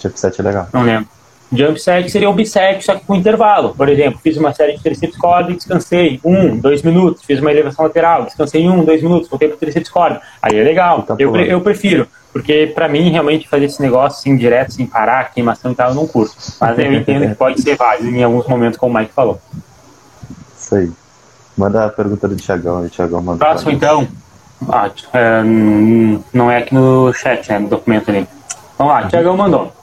[0.00, 0.68] Jump set é legal.
[0.72, 1.08] Não lembro.
[1.52, 3.74] Jump set seria um bisect, só que com intervalo.
[3.74, 5.16] Por exemplo, fiz uma série de tríceps
[5.48, 7.24] e descansei um, dois minutos.
[7.24, 10.20] Fiz uma elevação lateral, descansei um, dois minutos, voltei para tríceps corda.
[10.40, 11.02] Aí é legal.
[11.02, 12.06] Tá eu, eu prefiro.
[12.32, 15.94] Porque para mim, realmente, fazer esse negócio assim, direto, sem parar, queimação e tal, eu
[15.96, 16.36] não curto.
[16.60, 19.40] Mas eu entendo que pode ser válido em alguns momentos, como o Mike falou.
[20.56, 20.90] Isso aí.
[21.56, 23.38] Manda a pergunta do Tiagão aí, Tiagão manda.
[23.38, 24.06] Próximo, então.
[24.68, 25.42] Ah, é,
[26.32, 27.58] não é aqui no chat, né?
[27.58, 28.28] No documento ali.
[28.78, 29.79] Vamos lá, Tiagão mandou.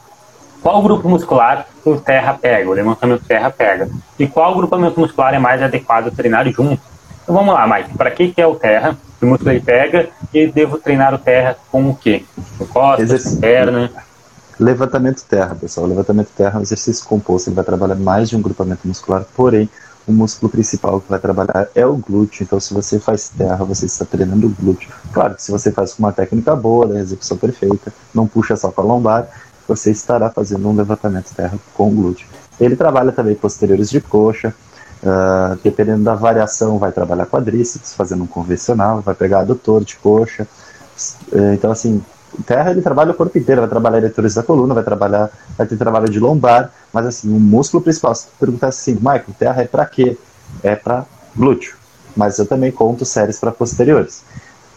[0.61, 3.89] Qual grupo muscular o terra pega, o levantamento terra pega?
[4.19, 6.81] E qual grupamento muscular é mais adequado a treinar junto?
[7.23, 7.97] Então vamos lá, Mike.
[7.97, 8.97] Para que, que é o terra?
[9.19, 10.09] Que músculo ele pega?
[10.33, 12.23] E devo treinar o terra com o quê?
[12.57, 13.39] Com costas, Exerc...
[13.39, 13.91] perna?
[14.59, 15.87] Levantamento terra, pessoal.
[15.87, 17.49] Levantamento terra é um exercício composto.
[17.49, 19.69] Ele vai trabalhar mais de um grupamento muscular, porém,
[20.07, 22.43] o músculo principal que vai trabalhar é o glúteo.
[22.43, 24.89] Então, se você faz terra, você está treinando o glúteo.
[25.11, 28.71] Claro que se você faz com uma técnica boa, da execução perfeita, não puxa só
[28.71, 29.27] para a lombar,
[29.67, 32.27] você estará fazendo um levantamento terra com glúteo.
[32.59, 34.53] Ele trabalha também posteriores de coxa,
[35.03, 40.47] uh, dependendo da variação, vai trabalhar quadríceps, fazendo um convencional, vai pegar adutor de coxa.
[41.31, 42.01] Uh, então, assim,
[42.45, 45.77] terra ele trabalha o corpo inteiro, vai trabalhar eleitores da coluna, vai trabalhar, vai ter
[45.77, 49.67] trabalho de lombar, mas assim, o músculo principal, se tu perguntar assim, Michael, terra é
[49.67, 50.17] para quê?
[50.63, 51.75] É para glúteo.
[52.15, 54.23] Mas eu também conto séries para posteriores.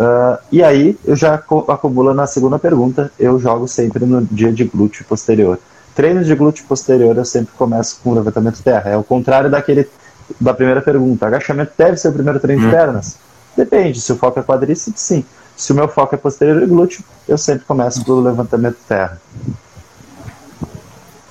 [0.01, 4.65] Uh, e aí, eu já acumulo na segunda pergunta, eu jogo sempre no dia de
[4.65, 5.59] glúteo posterior.
[5.95, 8.89] Treinos de glúteo posterior eu sempre começo com levantamento terra.
[8.89, 9.87] É o contrário daquele
[10.41, 11.27] da primeira pergunta.
[11.27, 12.67] Agachamento deve ser o primeiro treino hum.
[12.67, 13.19] de pernas?
[13.55, 14.01] Depende.
[14.01, 15.23] Se o foco é quadríceps, sim.
[15.55, 19.21] Se o meu foco é posterior e glúteo, eu sempre começo pelo levantamento terra.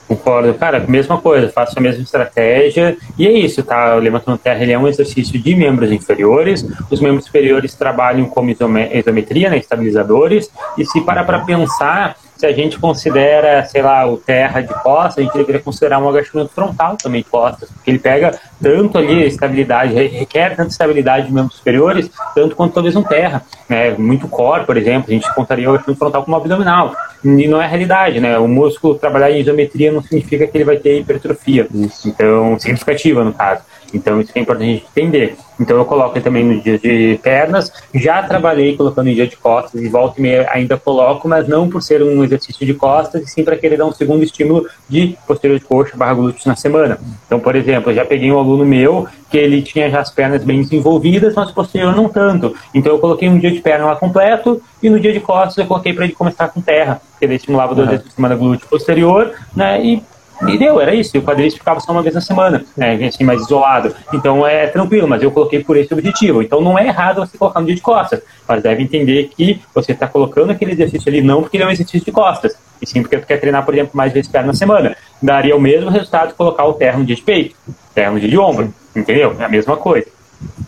[0.10, 2.98] Concordo, cara, mesma coisa, faço a mesma estratégia.
[3.16, 3.96] E é isso, tá?
[3.96, 8.50] O levantando terra ele é um exercício de membros inferiores, os membros superiores trabalham como
[8.50, 14.16] isometria, né, estabilizadores, e se para para pensar, se a gente considera, sei lá, o
[14.16, 18.00] terra de costas, a gente deveria considerar um agachamento frontal também de costas, porque ele
[18.00, 23.04] pega tanto ali a estabilidade, requer tanta estabilidade de membros superiores, tanto quanto talvez um
[23.04, 23.92] terra, né?
[23.98, 27.68] Muito core, por exemplo, a gente contaria o agachamento frontal como abdominal, e não é
[27.68, 28.38] realidade, né?
[28.40, 32.08] O músculo trabalhar em isometria não significa que ele vai ter hipertrofia, Isso.
[32.08, 33.64] então, significativa no caso.
[33.94, 35.36] Então isso é importante a gente entender.
[35.60, 39.82] Então eu coloco também no dia de pernas, já trabalhei colocando em dia de costas,
[39.82, 43.28] e volta e meia ainda coloco, mas não por ser um exercício de costas, e
[43.28, 46.98] sim para querer dar um segundo estímulo de posterior de coxa barra glúteos na semana.
[47.26, 50.44] Então, por exemplo, eu já peguei um aluno meu que ele tinha já as pernas
[50.44, 52.56] bem desenvolvidas, mas posterior não tanto.
[52.74, 55.66] Então eu coloquei um dia de perna lá completo, e no dia de costas eu
[55.66, 59.34] coloquei para ele começar com terra, que ele estimulava dois vezes por semana glúteo posterior,
[59.56, 60.02] né, e
[60.48, 61.16] e deu, era isso.
[61.16, 63.94] E o quadríceps ficava só uma vez na semana, né, assim, mais isolado.
[64.14, 66.42] Então é tranquilo, mas eu coloquei por esse objetivo.
[66.42, 69.92] Então não é errado você colocar no dia de costas, mas deve entender que você
[69.92, 73.02] está colocando aquele exercício ali não porque ele é um exercício de costas, e sim
[73.02, 74.96] porque tu quer treinar, por exemplo, mais vezes perna na semana.
[75.22, 77.56] Daria o mesmo resultado colocar o terra no dia de peito,
[77.94, 79.36] terra no dia de ombro, entendeu?
[79.40, 80.08] É a mesma coisa.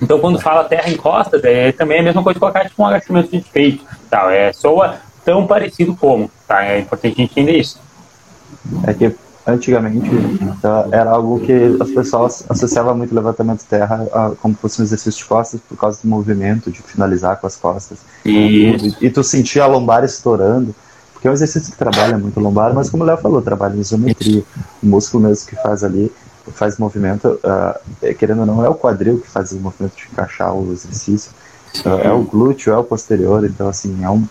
[0.02, 2.86] Então, quando fala terra em costas, é também a mesma coisa de colocar tipo um
[2.86, 3.86] agachamento de peito.
[4.10, 4.34] Tá?
[4.34, 6.30] É, soa tão parecido como.
[6.48, 6.66] Tá?
[6.66, 7.80] É importante a gente entender isso.
[8.86, 9.16] É que
[9.52, 10.10] antigamente
[10.42, 14.84] então, era algo que as pessoas associavam muito levantamento de terra a, como fosse um
[14.84, 18.00] exercício de costas por causa do movimento, de finalizar com as costas.
[18.26, 20.76] E, e tu sentia a lombar estourando,
[21.14, 23.80] porque é um exercício que trabalha muito lombar, mas como o Léo falou, trabalha em
[23.80, 24.44] isometria.
[24.82, 26.12] O músculo mesmo que faz ali,
[26.54, 30.54] faz movimento, uh, querendo ou não, é o quadril que faz o movimento de encaixar
[30.54, 31.32] o exercício,
[31.86, 34.26] uh, é o glúteo, é o posterior, então assim, é um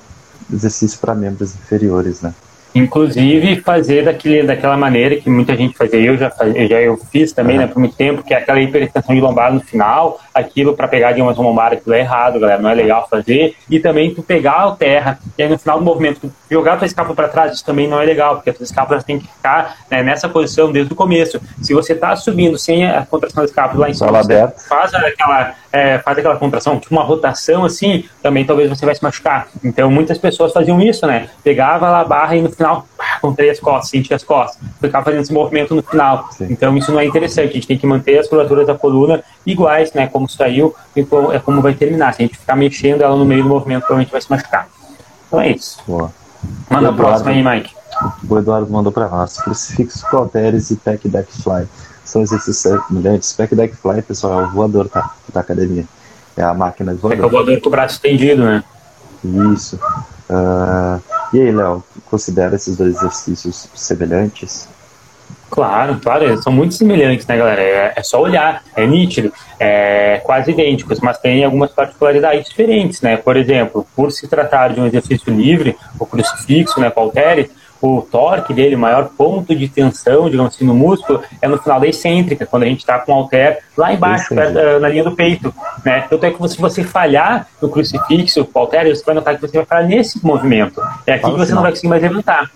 [0.52, 2.34] exercício para membros inferiores, né?
[2.74, 7.32] Inclusive fazer daquele, daquela maneira que muita gente fazia, eu já, eu já eu fiz
[7.32, 7.62] também uhum.
[7.62, 11.12] né, por muito tempo, que é aquela hiperextensão de lombar no final, aquilo para pegar
[11.12, 13.54] de uma lombar, aquilo é errado, galera, não é legal fazer.
[13.68, 16.86] E também tu pegar a terra e aí no final do movimento tu jogar tua
[16.86, 19.76] escápula para trás, isso também não é legal, porque a tua escápula tem que ficar
[19.90, 21.40] né, nessa posição desde o começo.
[21.62, 24.22] Se você está subindo sem a contração da escápula lá em cima,
[24.68, 29.02] faz aquela, é, faz aquela contração, tipo uma rotação assim, também talvez você vai se
[29.02, 29.48] machucar.
[29.64, 31.28] Então muitas pessoas faziam isso, né?
[31.42, 32.86] Pegava lá a barra e no final,
[33.20, 36.28] contraía as costas, sentia as costas, ficava fazendo esse movimento no final.
[36.32, 36.48] Sim.
[36.50, 39.92] Então isso não é interessante, a gente tem que manter as curvaturas da coluna iguais,
[39.92, 40.06] né?
[40.06, 42.14] Como saiu e é como vai terminar.
[42.14, 44.68] Se a gente ficar mexendo ela no meio do movimento, provavelmente vai se machucar.
[45.26, 45.78] Então é isso.
[45.86, 46.12] Boa.
[46.68, 47.74] Manda a próxima aí, Mike.
[48.28, 49.36] O Eduardo mandou para nós.
[49.38, 51.66] Crucifixo, cauteres e pack deck fly.
[52.04, 53.32] São exercícios semelhantes.
[53.32, 55.84] Pack deck fly, pessoal, é o voador tá, da academia.
[56.36, 57.18] É a máquina de voador.
[57.18, 58.64] É, é o voador com o braço estendido, né?
[59.52, 59.78] Isso.
[60.30, 61.00] Uh,
[61.32, 64.68] e aí, Léo, considera esses dois exercícios semelhantes?
[65.50, 67.60] Claro, claro, eles são muito semelhantes, né, galera?
[67.60, 73.16] É, é, só olhar, é nítido, é quase idênticos, mas tem algumas particularidades diferentes, né?
[73.16, 77.50] Por exemplo, por se tratar de um exercício livre, o crucifixo, né, Palteres,
[77.82, 81.80] o torque dele, o maior ponto de tensão, digamos assim, no músculo, é no final
[81.80, 85.12] da excêntrica, quando a gente está com o halter lá embaixo, perto, na linha do
[85.12, 85.52] peito.
[85.84, 86.02] Né?
[86.10, 89.56] Tanto é que se você falhar no crucifixo, o halter, você vai notar que você
[89.56, 90.80] vai falhar nesse movimento.
[91.06, 92.50] É aqui que você não vai conseguir mais levantar.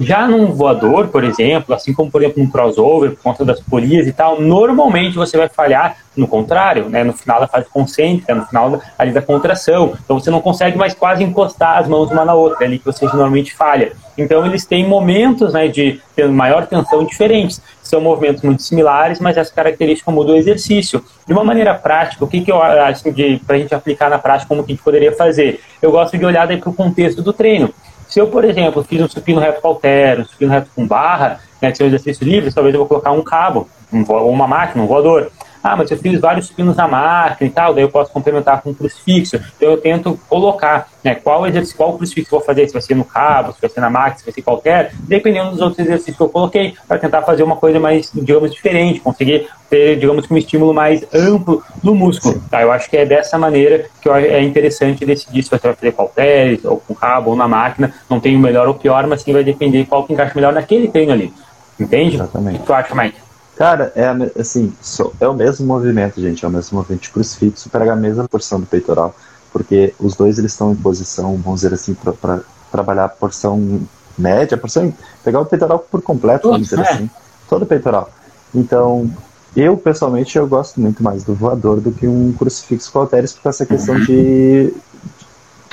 [0.00, 4.06] Já num voador, por exemplo, assim como por exemplo num crossover, por conta das polias
[4.06, 8.46] e tal, normalmente você vai falhar no contrário, né, no final da fase concêntrica, no
[8.46, 9.94] final ali da contração.
[10.04, 12.84] Então você não consegue mais quase encostar as mãos uma na outra, é ali que
[12.84, 13.92] você normalmente falha.
[14.16, 17.60] Então eles têm momentos né, de maior tensão diferentes.
[17.82, 21.04] São movimentos muito similares, mas essa característica muda o exercício.
[21.26, 23.04] De uma maneira prática, o que, que eu acho
[23.46, 25.60] para a gente aplicar na prática, como que a gente poderia fazer?
[25.82, 27.72] Eu gosto de olhar para o contexto do treino.
[28.08, 31.40] Se eu, por exemplo, fiz um supino reto com halter, um supino reto com barra,
[31.60, 34.84] né, se é um exercício livre, talvez eu vou colocar um cabo, um, uma máquina,
[34.84, 35.30] um voador.
[35.64, 38.68] Ah, mas eu fiz vários supinos na máquina e tal, daí eu posso complementar com
[38.68, 39.36] um crucifixo.
[39.56, 42.94] Então eu tento colocar né, qual exercício, qual crucifixo eu vou fazer, se vai ser
[42.94, 46.18] no cabo, se vai ser na máquina, se vai ser qualquer, dependendo dos outros exercícios
[46.18, 50.36] que eu coloquei, para tentar fazer uma coisa mais, digamos, diferente, conseguir ter, digamos, um
[50.36, 52.42] estímulo mais amplo no músculo.
[52.50, 52.60] Tá?
[52.60, 56.62] Eu acho que é dessa maneira que é interessante decidir se você vai fazer halteres,
[56.66, 57.94] ou com cabo, ou na máquina.
[58.10, 60.88] Não tem o melhor ou pior, mas sim vai depender qual que encaixa melhor naquele
[60.88, 61.32] treino ali.
[61.80, 62.16] Entende?
[62.16, 62.56] Exatamente.
[62.56, 63.23] O que tu acha, Mike?
[63.56, 64.06] Cara, é
[64.40, 64.72] assim,
[65.20, 68.58] é o mesmo movimento, gente, é o mesmo movimento de crucifixo, pega a mesma porção
[68.58, 69.14] do peitoral,
[69.52, 72.40] porque os dois eles estão em posição, vamos dizer assim, para
[72.72, 73.80] trabalhar a porção
[74.18, 76.82] média, a porção, pegar o peitoral por completo, vamos dizer é.
[76.82, 77.10] assim,
[77.48, 78.10] todo o peitoral.
[78.52, 79.08] Então,
[79.56, 83.48] eu pessoalmente eu gosto muito mais do voador do que um crucifixo com halteres por
[83.48, 84.74] essa questão de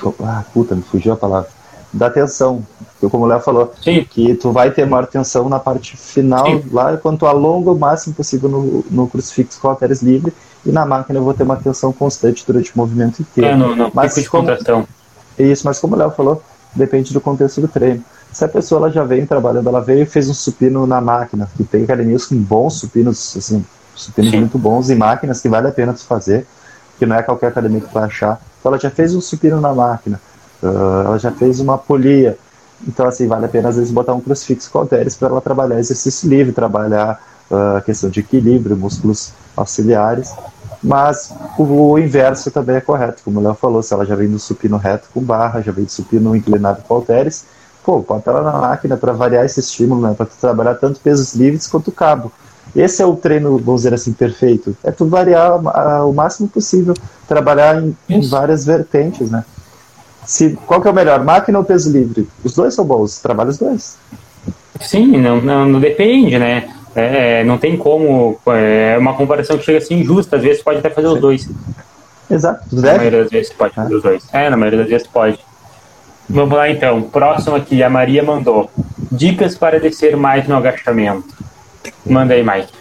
[0.23, 1.49] ah, puta, me fugiu a palavra
[1.91, 2.65] da tensão.
[2.99, 4.05] Como o Léo falou, Sim.
[4.09, 6.63] que tu vai ter maior tensão na parte final, Sim.
[6.71, 10.31] lá quando tu alonga o máximo possível no, no crucifixo com halteres livre,
[10.65, 13.49] e na máquina eu vou ter uma tensão constante durante o movimento inteiro.
[13.49, 14.47] É, no, no mas de como.
[15.39, 16.43] Isso, mas como o Léo falou,
[16.75, 18.03] depende do contexto do treino.
[18.31, 21.49] Se a pessoa ela já vem trabalhando, ela veio e fez um supino na máquina,
[21.57, 24.39] que tem academias com bons supinos, assim, supinos Sim.
[24.39, 26.45] muito bons e máquinas que vale a pena tu fazer,
[26.97, 28.39] que não é qualquer academia que vai achar.
[28.59, 30.21] Então ela já fez um supino na máquina,
[30.61, 32.37] Uh, ela já fez uma polia.
[32.87, 35.79] Então, assim, vale a pena às vezes botar um crucifixo com halteres para ela trabalhar
[35.79, 37.19] exercício livre, trabalhar
[37.49, 40.33] a uh, questão de equilíbrio, músculos auxiliares,
[40.81, 44.29] mas o, o, inverso também é correto, como o Léo falou, se ela já vem
[44.29, 47.45] do supino reto com barra, já vem do supino inclinado com halteres,
[47.83, 51.67] pô, bota ela na máquina para variar esse estímulo, né, para trabalhar tanto pesos livres
[51.67, 52.31] quanto cabo.
[52.75, 54.75] Esse é o treino, vamos dizer assim, perfeito.
[54.83, 55.57] É tu variar
[56.07, 56.93] o máximo possível,
[57.27, 59.43] trabalhar em, em, várias vertentes, né?
[60.31, 62.25] Se, qual que é o melhor, máquina ou peso livre?
[62.41, 63.97] Os dois são bons, trabalha os dois.
[64.79, 66.73] Sim, não, não, não depende, né?
[66.95, 68.39] É, não tem como.
[68.47, 70.37] É uma comparação que chega a ser injusta.
[70.37, 71.13] Às vezes pode até fazer Sim.
[71.15, 71.49] os dois.
[72.29, 72.63] Exato.
[72.71, 73.97] Na maioria das vezes pode fazer ah.
[73.97, 74.23] os dois.
[74.31, 75.37] É, na maioria das vezes pode.
[76.29, 77.01] Vamos lá então.
[77.01, 78.71] Próximo aqui, a Maria mandou.
[79.11, 81.27] Dicas para descer mais no agachamento.
[82.05, 82.71] Manda aí, Mike.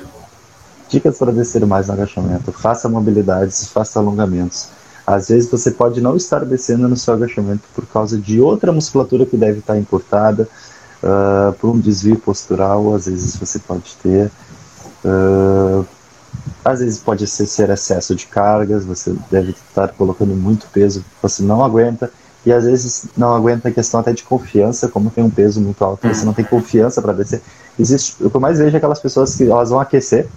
[0.88, 2.52] Dicas para descer mais no agachamento.
[2.52, 4.68] Faça mobilidades, faça alongamentos.
[5.14, 9.26] Às vezes você pode não estar descendo no seu agachamento por causa de outra musculatura
[9.26, 10.48] que deve estar encurtada,
[11.02, 14.30] uh, por um desvio postural, às vezes você pode ter.
[15.04, 15.84] Uh,
[16.64, 21.42] às vezes pode ser, ser excesso de cargas, você deve estar colocando muito peso, você
[21.42, 22.12] não aguenta,
[22.46, 25.84] e às vezes não aguenta a questão até de confiança, como tem um peso muito
[25.84, 27.42] alto, você não tem confiança para descer.
[27.78, 30.28] Existe, o que eu mais vejo é aquelas pessoas que elas vão aquecer,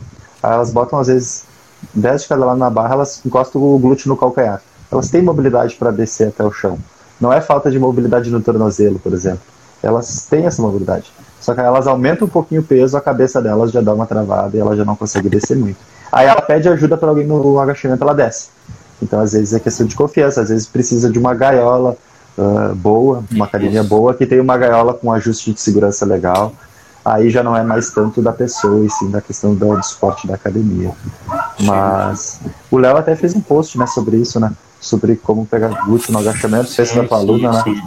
[0.42, 1.44] elas botam às vezes
[1.94, 4.62] 10 de cada lado na barra, elas encostam o glúteo no calcanhar.
[4.92, 6.78] Elas têm mobilidade para descer até o chão.
[7.20, 9.42] Não é falta de mobilidade no tornozelo, por exemplo.
[9.82, 11.12] Elas têm essa mobilidade.
[11.40, 14.56] Só que elas aumentam um pouquinho o peso, a cabeça delas já dá uma travada
[14.56, 15.78] e ela já não consegue descer muito.
[16.12, 18.50] Aí ela pede ajuda para alguém no agachamento, ela desce.
[19.02, 21.98] Então, às vezes, é questão de confiança, às vezes precisa de uma gaiola
[22.38, 26.54] uh, boa, uma academia boa, que tem uma gaiola com ajuste de segurança legal.
[27.04, 30.26] Aí já não é mais tanto da pessoa, e sim da questão do, do suporte
[30.26, 30.92] da academia.
[31.60, 32.40] Mas
[32.72, 34.52] o Léo até fez um post né, sobre isso, né?
[34.80, 37.84] Sobre como pegar glúteo no agachamento, fez com a tua aluna, né?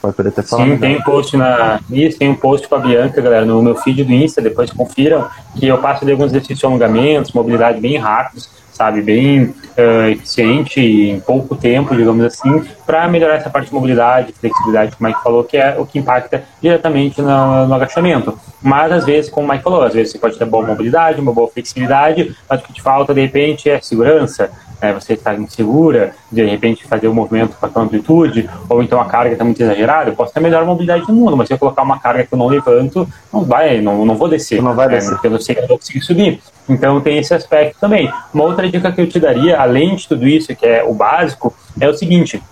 [0.00, 0.68] Pode poder ter falado.
[0.68, 1.78] Sim, tem um post na.
[1.88, 5.28] Isso, tem um post com a Bianca, galera, no meu feed do Insta, depois confiram,
[5.54, 10.80] que eu passo de alguns exercícios de alongamentos, mobilidade bem rápidos sabe, bem uh, eficiente
[10.80, 15.22] em pouco tempo, digamos assim, para melhorar essa parte de mobilidade, flexibilidade, como o Mike
[15.22, 18.36] falou, que é o que impacta diretamente no, no, agachamento.
[18.60, 21.32] Mas às vezes, como o Mike falou, às vezes você pode ter boa mobilidade, uma
[21.32, 24.50] boa flexibilidade, mas o que te falta de repente é segurança,
[24.82, 29.00] né, você está insegura, de repente fazer o um movimento com a amplitude, ou então
[29.00, 31.54] a carga está muito exagerada, eu posso ter a melhor mobilidade do mundo, mas se
[31.54, 34.60] eu colocar uma carga que eu não levanto, não vai, não, não vou descer.
[34.60, 35.12] Não vai descer.
[35.12, 36.40] Né, eu sei que eu vou conseguir subir.
[36.68, 38.12] Então tem esse aspecto também.
[38.34, 41.54] Uma outra dica que eu te daria, além de tudo isso, que é o básico,
[41.80, 42.42] é o seguinte: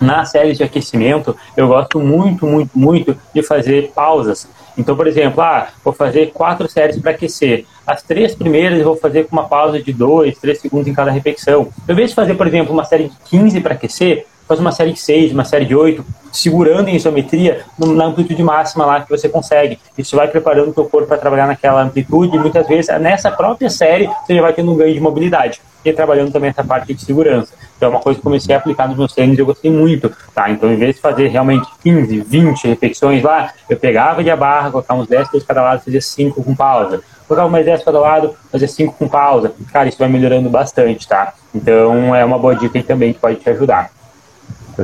[0.00, 4.48] na série de aquecimento, eu gosto muito, muito, muito de fazer pausas.
[4.78, 7.64] Então, por exemplo, ah, vou fazer quatro séries para aquecer.
[7.84, 11.10] As três primeiras eu vou fazer com uma pausa de dois, três segundos em cada
[11.10, 11.68] repetição.
[11.86, 14.92] Ao invés de fazer, por exemplo, uma série de 15 para aquecer, faz uma série
[14.92, 19.28] de 6, uma série de 8, segurando em isometria na amplitude máxima lá que você
[19.28, 19.78] consegue.
[19.96, 23.68] Isso vai preparando o seu corpo para trabalhar naquela amplitude e muitas vezes nessa própria
[23.68, 27.04] série você já vai tendo um ganho de mobilidade e trabalhando também essa parte de
[27.04, 27.52] segurança.
[27.76, 30.10] Então é uma coisa que comecei a aplicar nos meus treinos e eu gostei muito,
[30.34, 30.50] tá?
[30.50, 34.70] Então, em vez de fazer realmente 15, 20 repetições lá, eu pegava de a barra,
[34.70, 37.00] colocava uns 10 de cada lado, fazia 5 com pausa.
[37.26, 39.52] Colocava mais 10 cada lado, fazia 5 com pausa.
[39.72, 41.34] Cara, isso vai melhorando bastante, tá?
[41.54, 43.90] Então, é uma boa dica aí também que pode te ajudar.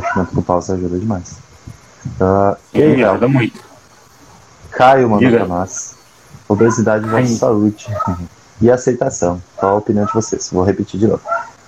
[0.01, 1.37] Fechamento com pausa ajuda demais.
[2.21, 3.61] Uh, e aí, ajuda muito.
[4.73, 5.95] Caio mandou pra nós.
[6.49, 7.87] Obesidade versus saúde
[8.61, 9.41] e aceitação.
[9.57, 10.51] Qual a opinião de vocês?
[10.53, 11.23] Vou repetir de novo.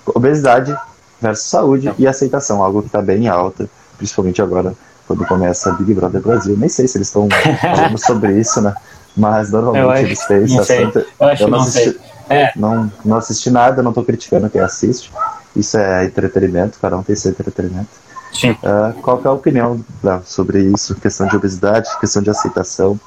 [0.07, 0.77] Obesidade
[1.21, 4.75] versus saúde e aceitação, algo que está bem alta, principalmente agora
[5.07, 6.57] quando começa Big Brother Brasil.
[6.57, 7.29] Nem sei se eles estão
[7.63, 8.75] falando sobre isso, né?
[9.17, 10.99] Mas normalmente eles têm esse assunto.
[10.99, 12.51] Eu, acho eu não, assisti, é.
[12.57, 15.13] não, não assisti nada, não estou criticando quem assiste.
[15.55, 18.06] Isso é entretenimento, cada um tem seu entretenimento.
[18.41, 18.51] Sim.
[18.51, 20.95] Uh, qual é a opinião Léo, sobre isso?
[20.97, 22.99] Questão de obesidade, questão de aceitação.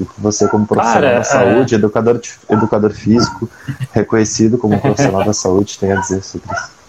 [0.00, 1.78] O que você, como profissional Cara, da saúde, é...
[1.78, 3.48] educador, educador físico,
[3.92, 6.81] reconhecido como profissional da saúde, tem a dizer sobre isso?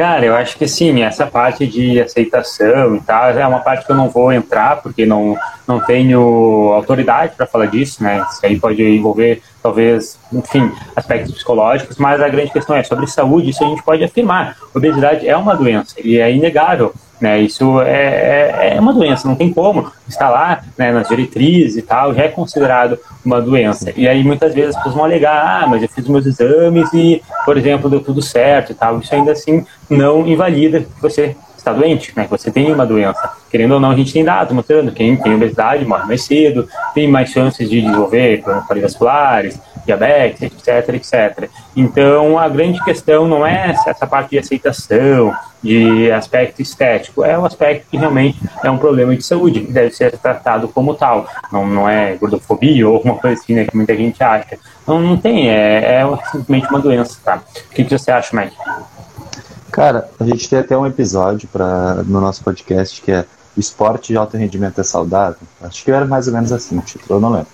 [0.00, 3.92] Cara, eu acho que sim, essa parte de aceitação e tal é uma parte que
[3.92, 5.36] eu não vou entrar, porque não,
[5.68, 8.24] não tenho autoridade para falar disso, né?
[8.30, 13.50] Isso aí pode envolver, talvez, enfim, aspectos psicológicos, mas a grande questão é sobre saúde,
[13.50, 14.56] isso a gente pode afirmar.
[14.74, 16.94] Obesidade é uma doença e é inegável.
[17.20, 19.92] Né, isso é, é, é uma doença, não tem como.
[20.08, 23.92] Está lá né, nas diretrizes e tal, já é considerado uma doença.
[23.94, 27.22] E aí muitas vezes as pessoas vão alegar, ah, mas eu fiz meus exames e,
[27.44, 29.00] por exemplo, deu tudo certo e tal.
[29.00, 33.30] Isso ainda assim não invalida que você está doente, né, você tem uma doença.
[33.50, 36.68] Querendo ou não, a gente tem dados mostrando que quem tem obesidade morre mais cedo,
[36.94, 41.50] tem mais chances de desenvolver problemas cardiovasculares, diabetes, etc, etc.
[41.74, 47.44] Então, a grande questão não é essa parte de aceitação, de aspecto estético, é um
[47.44, 51.26] aspecto que realmente é um problema de saúde, que deve ser tratado como tal.
[51.52, 54.58] Não, não é gordofobia ou alguma coisa assim, né, que muita gente acha.
[54.86, 57.36] Não, não tem, é, é simplesmente uma doença, tá?
[57.70, 58.56] O que, que você acha, Mike?
[59.70, 63.24] Cara, a gente tem até um episódio pra, no nosso podcast que é
[63.56, 65.40] Esporte de alto rendimento é saudável.
[65.60, 67.48] Acho que era mais ou menos assim o título, eu não lembro.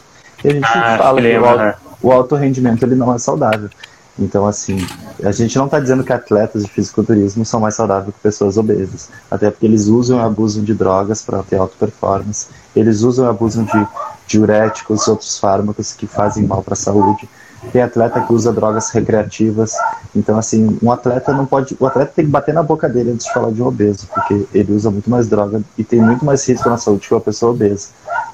[0.44, 1.74] E a gente ah, fala que, que o, alto, né?
[2.02, 3.70] o alto rendimento ele não é saudável.
[4.18, 4.78] Então, assim,
[5.22, 9.10] a gente não está dizendo que atletas de fisiculturismo são mais saudáveis que pessoas obesas.
[9.30, 12.46] Até porque eles usam e abusam de drogas para ter alta performance.
[12.74, 13.86] Eles usam e abusam de
[14.26, 17.28] diuréticos e outros fármacos que fazem mal para a saúde.
[17.72, 19.72] Tem atleta que usa drogas recreativas.
[20.14, 21.76] Então, assim, um atleta não pode.
[21.78, 24.46] O atleta tem que bater na boca dele antes de falar de um obeso, porque
[24.54, 27.52] ele usa muito mais droga e tem muito mais risco na saúde que uma pessoa
[27.52, 27.88] obesa.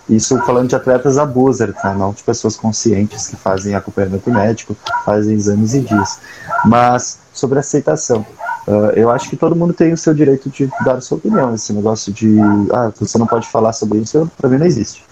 [0.08, 1.94] Isso falando de atletas abusers, tá?
[1.94, 6.18] não de pessoas conscientes que fazem acompanhamento médico, fazem exames e dias.
[6.64, 8.24] Mas sobre aceitação.
[8.66, 11.54] Uh, eu acho que todo mundo tem o seu direito de dar a sua opinião.
[11.54, 12.36] Esse negócio de,
[12.72, 15.04] ah, você não pode falar sobre isso, para mim não existe.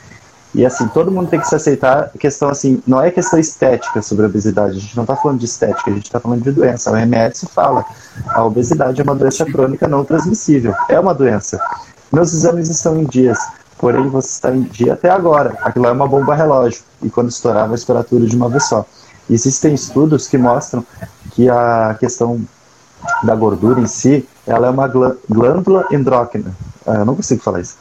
[0.54, 2.10] E assim, todo mundo tem que se aceitar.
[2.18, 4.76] Questão assim, não é questão estética sobre a obesidade.
[4.76, 6.90] A gente não está falando de estética, a gente está falando de doença.
[6.90, 7.84] A OMS fala,
[8.28, 10.74] a obesidade é uma doença crônica não transmissível.
[10.88, 11.60] É uma doença.
[12.12, 13.38] Meus exames estão em dias,
[13.78, 15.56] porém você está em dia até agora.
[15.62, 18.84] Aquilo é uma bomba relógio e quando estourar vai estourar tudo de uma vez só.
[19.28, 20.84] Existem estudos que mostram
[21.30, 22.40] que a questão
[23.22, 26.52] da gordura em si, ela é uma glândula endócrina.
[26.84, 27.76] Ah, eu não consigo falar isso.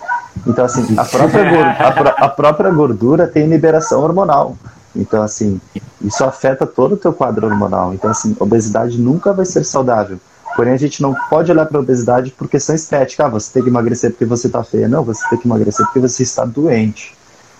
[0.45, 1.71] Então, assim, a própria, gordura,
[2.19, 4.57] a, a própria gordura tem liberação hormonal.
[4.95, 5.59] Então, assim,
[6.01, 7.93] isso afeta todo o teu quadro hormonal.
[7.93, 10.19] Então, assim, obesidade nunca vai ser saudável.
[10.55, 13.25] Porém, a gente não pode olhar para a obesidade por questão estética.
[13.25, 14.87] Ah, você tem que emagrecer porque você está feia.
[14.87, 17.15] Não, você tem que emagrecer porque você está doente.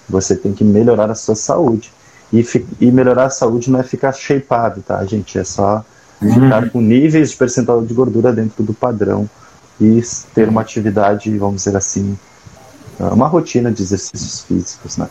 [0.10, 1.94] Você tem que melhorar a sua saúde.
[2.34, 2.46] E,
[2.80, 5.38] e melhorar a saúde não é ficar shapeado, tá, gente?
[5.38, 5.84] É só
[6.20, 6.70] ficar uhum.
[6.70, 9.30] com níveis de percentual de gordura dentro do padrão
[9.80, 10.02] e
[10.36, 12.18] ter uma atividade, vamos dizer assim,
[13.08, 15.08] uma rotina de exercícios físicos, né?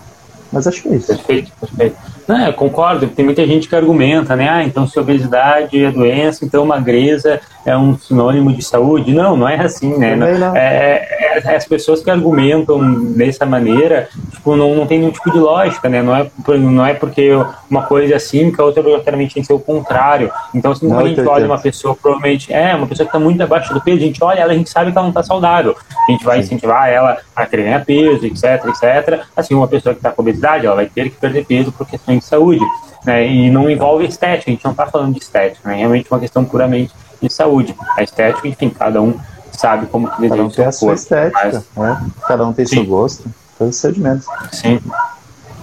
[0.52, 1.06] Mas acho que é isso.
[1.06, 1.96] Perfeito, perfeito.
[2.28, 4.50] Não, concordo, tem muita gente que argumenta, né?
[4.50, 9.14] Ah, então se obesidade é doença, então magreza é um sinônimo de saúde.
[9.14, 10.14] Não, não é assim, né?
[10.14, 15.10] Não, é, é, é, as pessoas que argumentam dessa maneira, tipo, não, não tem nenhum
[15.10, 16.02] tipo de lógica, né?
[16.02, 17.30] Não é, não é porque
[17.70, 20.30] uma coisa é assim que a outra obrigatoriamente tem que ser o contrário.
[20.54, 23.72] Então, se a gente olha uma pessoa, provavelmente, é, uma pessoa que está muito abaixo
[23.72, 25.74] do peso, a gente olha ela, a gente sabe que ela não está saudável.
[26.06, 29.22] A gente vai incentivar ela a treinar peso, etc, etc.
[29.34, 32.17] Assim, uma pessoa que está com obesidade, ela vai ter que perder peso por questões
[32.18, 32.64] de saúde,
[33.04, 33.26] né?
[33.26, 35.74] E não envolve estética, a gente não está falando de estética, né?
[35.74, 37.74] É realmente uma questão puramente de saúde.
[37.96, 39.18] A estética, enfim, cada um
[39.52, 41.76] sabe como que deseja Cada um tem a sua corpo, estética, mas...
[41.76, 42.06] né?
[42.26, 42.76] Cada um tem Sim.
[42.76, 44.26] seu gosto, então é de menos.
[44.52, 44.80] Sim.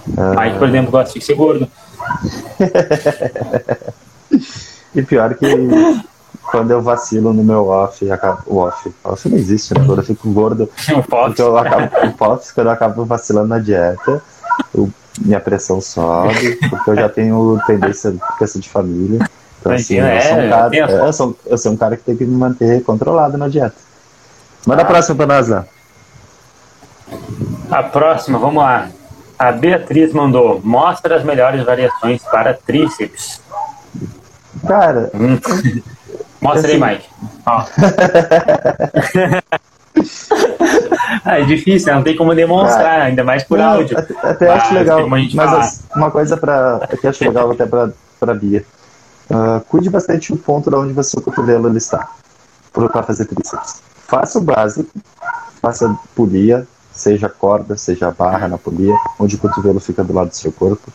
[0.08, 0.40] Uh...
[0.40, 1.68] Mike, por exemplo, gosta de ser gordo.
[4.94, 5.46] e pior que
[6.50, 9.84] quando eu vacilo no meu off, acabo, o off, off não existe, né?
[9.84, 14.22] Quando eu fico gordo, o eu acabo, o POTS, quando eu acabo vacilando na dieta,
[14.74, 14.90] eu
[15.20, 19.28] minha pressão sobe, porque eu já tenho tendência questão de família.
[19.60, 22.04] Então, assim, é, eu, sou um cara, é, eu, sou, eu sou um cara que
[22.04, 23.74] tem que me manter controlado na dieta.
[24.66, 25.66] Manda a próxima para nós,
[27.70, 28.88] A próxima, vamos lá.
[29.38, 33.40] A Beatriz mandou: mostra as melhores variações para tríceps.
[34.66, 35.10] Cara.
[35.14, 35.38] Hum.
[36.40, 37.08] Mostra assim, aí, Mike.
[41.24, 43.98] é difícil, não tem como demonstrar, ainda mais por não, áudio.
[43.98, 48.64] Até, até acho legal, mas uma coisa para que acho legal até para Bia.
[49.28, 52.08] Uh, cuide bastante o ponto de onde o cotovelo ele está
[52.72, 53.82] para fazer tríceps.
[54.06, 54.88] Faça o básico,
[55.60, 60.36] faça polia, seja corda, seja barra na polia, onde o cotovelo fica do lado do
[60.36, 60.92] seu corpo.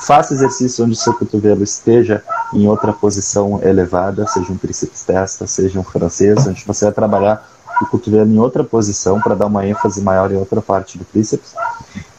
[0.00, 5.46] Faça exercício onde o seu cotovelo esteja em outra posição elevada, seja um tríceps testa,
[5.46, 7.48] seja um francês, onde você vai trabalhar
[7.84, 11.54] o cotovelo em outra posição para dar uma ênfase maior em outra parte do tríceps.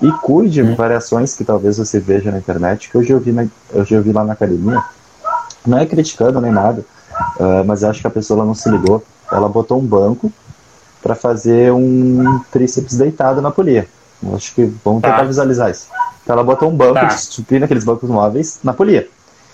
[0.01, 3.45] E cuide de variações que talvez você veja na internet, que eu já ouvi, na,
[3.73, 4.81] eu já ouvi lá na academia.
[5.65, 6.85] Não é criticando nem nada,
[7.37, 9.03] uh, mas acho que a pessoa não se ligou.
[9.31, 10.31] Ela botou um banco
[11.01, 13.87] para fazer um tríceps deitado na polia.
[14.21, 15.23] Eu acho que vamos tentar tá.
[15.23, 15.87] visualizar isso.
[16.23, 17.05] Então ela botou um banco tá.
[17.05, 19.07] de supina, aqueles bancos móveis, na polia.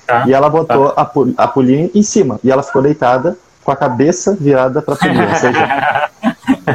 [0.05, 0.27] Tá.
[0.27, 1.01] E ela botou tá.
[1.37, 2.39] a, a polia em cima.
[2.43, 6.09] E ela ficou deitada com a cabeça virada para frente, ou seja,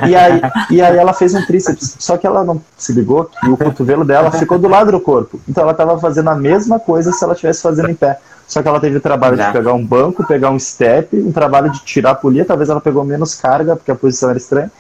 [0.09, 3.49] e aí, e aí ela fez um tríceps, só que ela não se ligou que
[3.49, 5.41] o cotovelo dela ficou do lado do corpo.
[5.49, 8.19] Então ela estava fazendo a mesma coisa se ela estivesse fazendo em pé.
[8.47, 11.71] Só que ela teve o trabalho de pegar um banco, pegar um step, um trabalho
[11.71, 14.71] de tirar a polia, talvez ela pegou menos carga, porque a posição era estranha.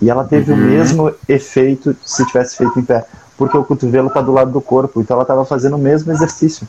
[0.00, 0.58] E ela teve uhum.
[0.58, 3.04] o mesmo efeito se tivesse feito em pé,
[3.38, 6.68] porque o cotovelo está do lado do corpo, então ela estava fazendo o mesmo exercício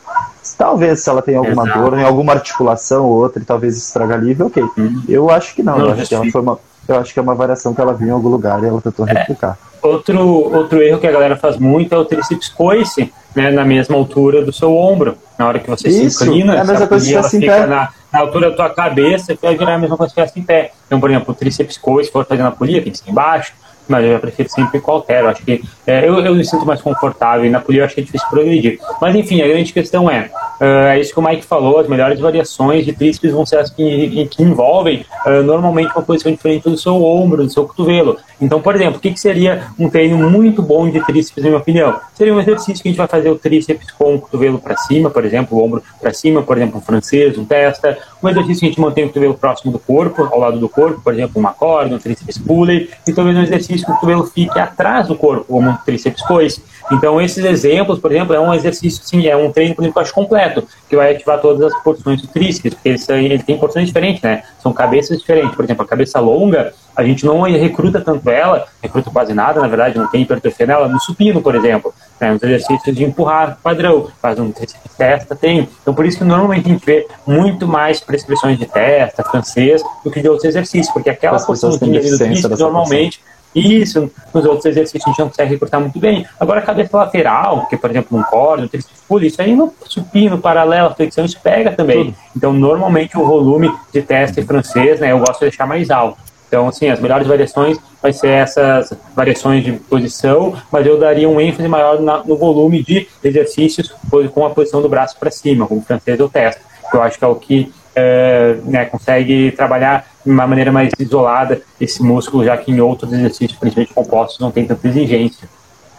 [0.58, 1.80] Talvez se ela tem alguma Exato.
[1.80, 4.64] dor em alguma articulação ou outra, e talvez estraga livre, ok.
[4.78, 5.04] Hum.
[5.08, 7.22] Eu acho que não, não eu, acho que ela foi uma, eu acho que é
[7.22, 9.14] uma variação que ela viu em algum lugar e ela tentou é.
[9.14, 9.58] replicar.
[9.82, 13.96] Outro, outro erro que a galera faz muito é o tríceps coice, né, na mesma
[13.96, 15.18] altura do seu ombro.
[15.38, 17.90] Na hora que você Isso, se inclina, é a mesma coisa ela assim, fica na,
[18.12, 20.72] na, altura da tua cabeça, vai virar a mesma coisa que ficar em pé.
[20.88, 23.54] Então, por exemplo, o tríceps coice, for fazer na polia, tem que ser embaixo
[23.90, 25.28] mas eu prefiro sempre com altero.
[25.28, 28.02] Acho que é, eu, eu me sinto mais confortável e na polia eu acho que
[28.02, 28.80] é difícil progredir.
[29.02, 30.30] Mas enfim, a grande questão é,
[30.62, 33.70] uh, é isso que o Mike falou, as melhores variações de tríceps vão ser as
[33.70, 38.18] que, que envolvem uh, normalmente uma posição diferente do seu ombro, do seu cotovelo.
[38.42, 41.60] Então, por exemplo, o que, que seria um treino muito bom de tríceps, na minha
[41.60, 42.00] opinião?
[42.14, 45.10] Seria um exercício que a gente vai fazer o tríceps com o cotovelo para cima,
[45.10, 47.98] por exemplo, o ombro para cima, por exemplo, um francês, um testa.
[48.24, 51.02] Um exercício que a gente mantém o cotovelo próximo do corpo, ao lado do corpo,
[51.02, 52.90] por exemplo, uma corda, um tríceps pulley.
[53.08, 56.64] E talvez um exercício que o cotovelo fique atrás do corpo, como um tríceps coice.
[56.92, 60.68] Então, esses exemplos, por exemplo, é um exercício, sim, é um treino, eu acho completo,
[60.90, 64.44] que vai ativar todas as porções do tríceps, porque ele, ele tem porções diferentes, né?
[64.62, 65.56] São cabeças diferentes.
[65.56, 69.68] Por exemplo, a cabeça longa, a gente não recruta tanto ela, recruta quase nada, na
[69.68, 71.94] verdade, não tem hipertrofia nela, no supino, por exemplo.
[72.20, 72.32] Né?
[72.34, 75.70] Uns exercícios de empurrar padrão, faz um tríceps testa, tem.
[75.82, 80.12] Então, por isso que normalmente a gente vê muito mais prescrições de testa, francês, do
[80.12, 83.22] que de outros exercícios, porque aquela porção tríceps, normalmente
[83.54, 86.26] isso, nos outros exercícios a gente não consegue recrutar muito bem.
[86.40, 90.38] Agora, a cabeça lateral, que por exemplo, um corda, um tríceps isso aí no supino,
[90.38, 92.06] paralelo, flexão, isso pega também.
[92.06, 92.18] Tudo.
[92.36, 96.18] Então, normalmente o volume de teste francês, né, eu gosto de deixar mais alto.
[96.48, 101.40] Então, assim, as melhores variações vai ser essas variações de posição, mas eu daria um
[101.40, 103.94] ênfase maior na, no volume de exercícios
[104.34, 106.62] com a posição do braço para cima, como francês ou testa.
[106.92, 111.62] Eu acho que é o que é, né, consegue trabalhar de uma maneira mais isolada
[111.80, 115.48] esse músculo, já que em outros exercícios, principalmente compostos, não tem tanta exigência.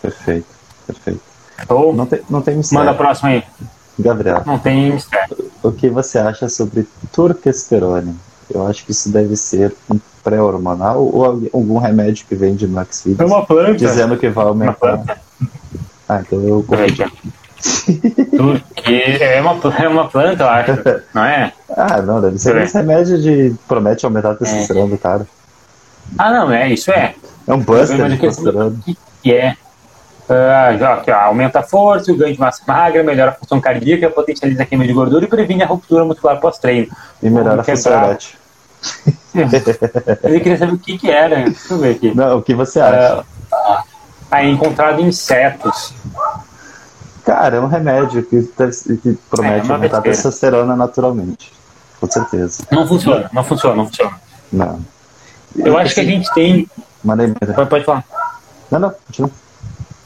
[0.02, 0.46] Perfeito,
[0.86, 1.20] perfeito.
[1.68, 2.84] Ou, não, tem, não tem mistério.
[2.84, 3.42] Manda a próxima aí.
[3.98, 4.42] Gabriel.
[4.46, 5.50] Não tem mistério.
[5.62, 8.16] O que você acha sobre turquesterone?
[8.52, 13.20] Eu acho que isso deve ser um pré-hormonal ou algum remédio que vende no Xvideos
[13.20, 13.74] é uma planta.
[13.74, 15.02] dizendo que vai aumentar.
[16.08, 17.04] Ah, então eu corrigi.
[18.84, 20.72] É uma, é uma planta, eu acho,
[21.14, 21.52] não é?
[21.76, 24.90] Ah, não, deve ser esse remédio de promete aumentar a testosterona é.
[24.90, 25.26] do cara.
[26.18, 27.14] Ah, não, é, isso é.
[27.46, 28.76] É um buster de testosterona.
[29.22, 29.56] Que, é.
[30.28, 34.08] Uh, aqui, ó, aumenta a força, o ganho de massa magra, melhora a função cardíaca,
[34.10, 36.88] potencializa a queima de gordura e previne a ruptura muscular pós-treino.
[37.22, 38.38] E melhora a função erétil.
[39.34, 41.36] Eu queria saber o que, que era.
[41.44, 42.14] Deixa eu ver aqui.
[42.14, 43.20] Não, o que você acha?
[43.20, 43.82] Uh,
[44.32, 45.94] é encontrado insetos.
[47.24, 51.52] Cara, é um remédio que, que promete é, aumentar a testosterona naturalmente.
[52.00, 52.64] Com certeza.
[52.70, 54.20] Não funciona, não funciona, não funciona.
[54.52, 54.80] Não.
[55.56, 56.68] Eu acho que a gente tem.
[57.04, 57.32] Mandei.
[57.54, 58.04] Pode, pode falar.
[58.70, 59.30] Não, não, continua.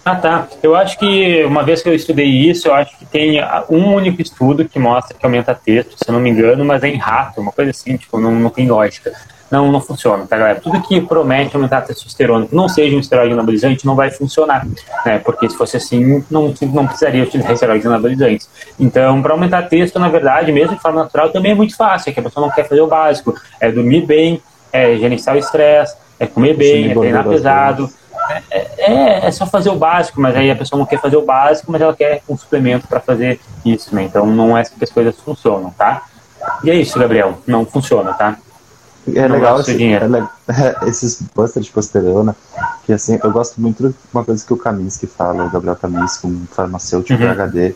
[0.05, 0.49] Ah, tá.
[0.63, 3.39] Eu acho que, uma vez que eu estudei isso, eu acho que tem
[3.71, 6.89] um único estudo que mostra que aumenta texto, se eu não me engano, mas é
[6.89, 9.13] em rato, uma coisa assim, tipo, não, não tem lógica
[9.51, 10.61] não, não funciona, tá, galera?
[10.61, 14.67] Tudo que promete aumentar a testosterona, que não seja um esteroide anabolizante, não vai funcionar,
[15.05, 15.19] né?
[15.19, 18.49] Porque se fosse assim, não, não precisaria utilizar esteroides anabolizantes.
[18.79, 22.11] Então, para aumentar a testo, na verdade, mesmo de forma natural, também é muito fácil,
[22.11, 24.43] é que a pessoa não quer fazer o básico, é dormir bem,
[24.73, 27.89] é gerenciar o estresse, é comer bem, é treinar pesado.
[28.51, 31.23] É, é, é, só fazer o básico, mas aí a pessoa não quer fazer o
[31.23, 34.05] básico, mas ela quer um suplemento para fazer isso, né?
[34.05, 36.05] Então não é assim que as coisas funcionam, tá?
[36.63, 37.39] E é isso, Gabriel.
[37.47, 38.39] Não funciona, tá?
[39.13, 40.31] É legal, assim, é legal
[40.87, 42.35] esses busters de posterona,
[42.87, 46.27] que assim, eu gosto muito de uma coisa que o Kaminsky fala, o Gabriel Kaminsky,
[46.27, 47.35] um farmacêutico uhum.
[47.35, 47.75] PhD,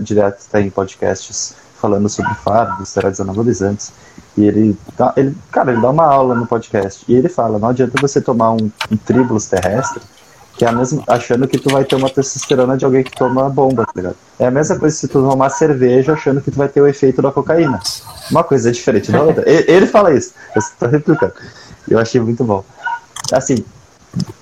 [0.00, 3.90] direto está em podcasts falando sobre fardos, esteroides anabolizantes,
[4.36, 7.68] e ele, dá, ele, cara, ele dá uma aula no podcast, e ele fala, não
[7.70, 10.02] adianta você tomar um, um tribulus terrestre,
[10.60, 13.48] que é a mesma, achando que tu vai ter uma testosterona de alguém que toma
[13.48, 14.16] bomba, tá ligado?
[14.38, 17.22] É a mesma coisa se tu tomar cerveja achando que tu vai ter o efeito
[17.22, 17.80] da cocaína.
[18.30, 19.42] Uma coisa é diferente da outra.
[19.50, 21.32] Ele fala isso, eu estou replicando.
[21.88, 22.62] Eu achei muito bom.
[23.32, 23.64] Assim,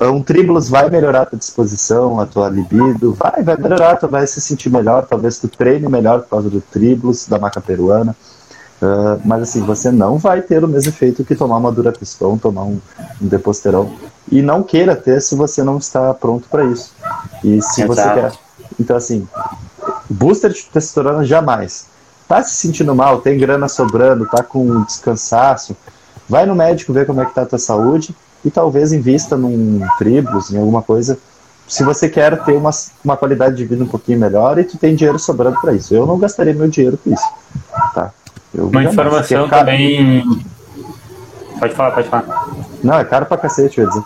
[0.01, 4.27] um tribulus vai melhorar a tua disposição, a tua libido, vai, vai melhorar, tu vai
[4.27, 8.16] se sentir melhor, talvez tu treine melhor por causa do tribulus, da maca peruana.
[8.83, 12.37] Uh, mas assim, você não vai ter o mesmo efeito que tomar uma dura pistão,
[12.37, 12.81] tomar um,
[13.23, 13.91] um.
[14.31, 16.95] E não queira ter se você não está pronto para isso.
[17.43, 17.87] E se Exato.
[17.87, 18.33] você quer.
[18.79, 19.26] Então, assim,
[20.09, 21.87] booster de testosterona jamais.
[22.26, 25.74] Tá se sentindo mal, tem grana sobrando, tá com descansaço,
[26.29, 28.14] vai no médico ver como é que tá a tua saúde
[28.45, 31.18] e talvez invista num tribus, em alguma coisa.
[31.66, 32.70] Se você quer ter uma,
[33.05, 35.95] uma qualidade de vida um pouquinho melhor e tu tem dinheiro sobrando para isso.
[35.95, 37.29] Eu não gastaria meu dinheiro com isso.
[37.95, 38.11] Tá?
[38.55, 40.43] Eu Uma informação é também.
[41.59, 42.49] Pode falar, pode falar.
[42.83, 44.05] Não, é caro pra cacete, eu ia dizer.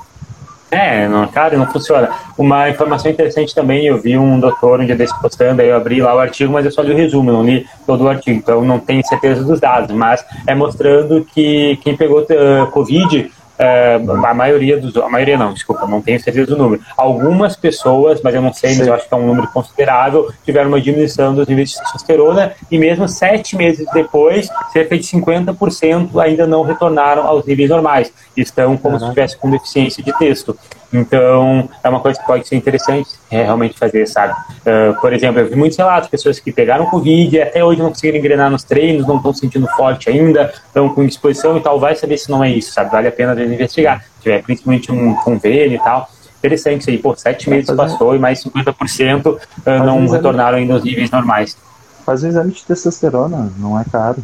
[0.72, 2.08] É, não, cara, não funciona.
[2.38, 6.00] Uma informação interessante também, eu vi um doutor um dia desse postando, aí eu abri
[6.00, 8.64] lá o artigo, mas eu só li o resumo, não li todo o artigo, então
[8.64, 13.30] não tenho certeza dos dados, mas é mostrando que quem pegou uh, Covid
[13.62, 14.96] Uh, a maioria dos.
[14.96, 16.82] A maioria não, desculpa, não tenho certeza do número.
[16.96, 20.68] Algumas pessoas, mas eu não sei, mas eu acho que é um número considerável, tiveram
[20.68, 26.44] uma diminuição dos níveis de testosterona e mesmo sete meses depois, cerca de 50% ainda
[26.44, 28.12] não retornaram aos níveis normais.
[28.36, 28.98] Estão como uhum.
[28.98, 30.58] se estivesse com deficiência de texto.
[30.92, 34.34] Então, é uma coisa que pode ser interessante é, realmente fazer, sabe?
[34.60, 37.88] Uh, por exemplo, eu vi muitos relatos pessoas que pegaram Covid e até hoje não
[37.88, 41.80] conseguiram engrenar nos treinos, não estão sentindo forte ainda, estão com disposição e tal.
[41.80, 42.90] Vai saber se não é isso, sabe?
[42.90, 44.02] Vale a pena investigar.
[44.16, 46.08] Se tiver principalmente um convênio e tal.
[46.38, 46.98] Interessante isso aí.
[46.98, 49.38] Pô, sete meses passou e mais 50% uh,
[49.84, 51.56] não retornaram ainda aos níveis normais.
[52.04, 54.18] Faz um exame de testosterona, não é caro.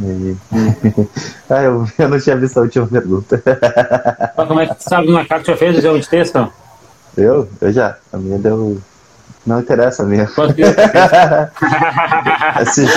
[0.00, 0.36] E...
[1.50, 3.42] ah, eu, eu não tinha visto a última pergunta.
[4.36, 6.52] Mas como é que tu sabe na carta que já fez o exame de texto?
[7.16, 7.48] Eu?
[7.60, 7.96] Eu já.
[8.12, 8.80] A minha deu.
[9.46, 10.26] Não interessa a minha.
[12.58, 12.88] é, sig...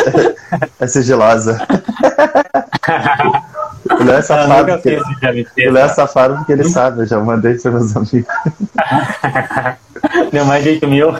[0.80, 1.60] é sigilosa.
[4.00, 4.74] O Léo é safado.
[4.74, 5.00] Porque...
[5.68, 8.26] O Léo é safado porque ele sabe, eu já mandei para meus amigos.
[10.32, 11.14] Deu mais jeito meu.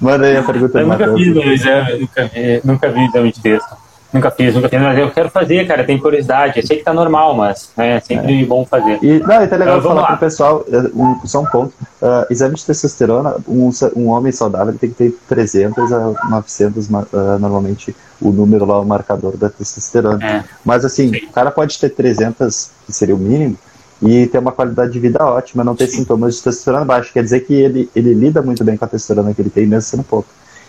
[0.00, 3.40] Manda aí a pergunta Eu nunca fiz meu exame, nunca vi, nunca vi exame de
[3.40, 3.76] texto.
[4.12, 6.60] Nunca fiz, nunca fiz, mas eu quero fazer, cara, tem curiosidade.
[6.60, 8.44] Eu sei que tá normal, mas é sempre é.
[8.44, 8.98] bom fazer.
[9.02, 10.08] E, não, é até legal então, falar lá.
[10.08, 14.74] pro pessoal, é, um, só um ponto, uh, exame de testosterona, um, um homem saudável
[14.78, 16.92] tem que ter 300 a 900, uh,
[17.40, 20.22] normalmente, o número lá, o marcador da testosterona.
[20.24, 20.44] É.
[20.62, 21.26] Mas assim, Sim.
[21.26, 23.56] o cara pode ter 300, que seria o mínimo,
[24.02, 25.98] e ter uma qualidade de vida ótima, não ter Sim.
[25.98, 27.10] sintomas de testosterona baixa.
[27.14, 29.82] Quer dizer que ele, ele lida muito bem com a testosterona que ele tem, mesmo
[29.82, 30.28] sendo pouco.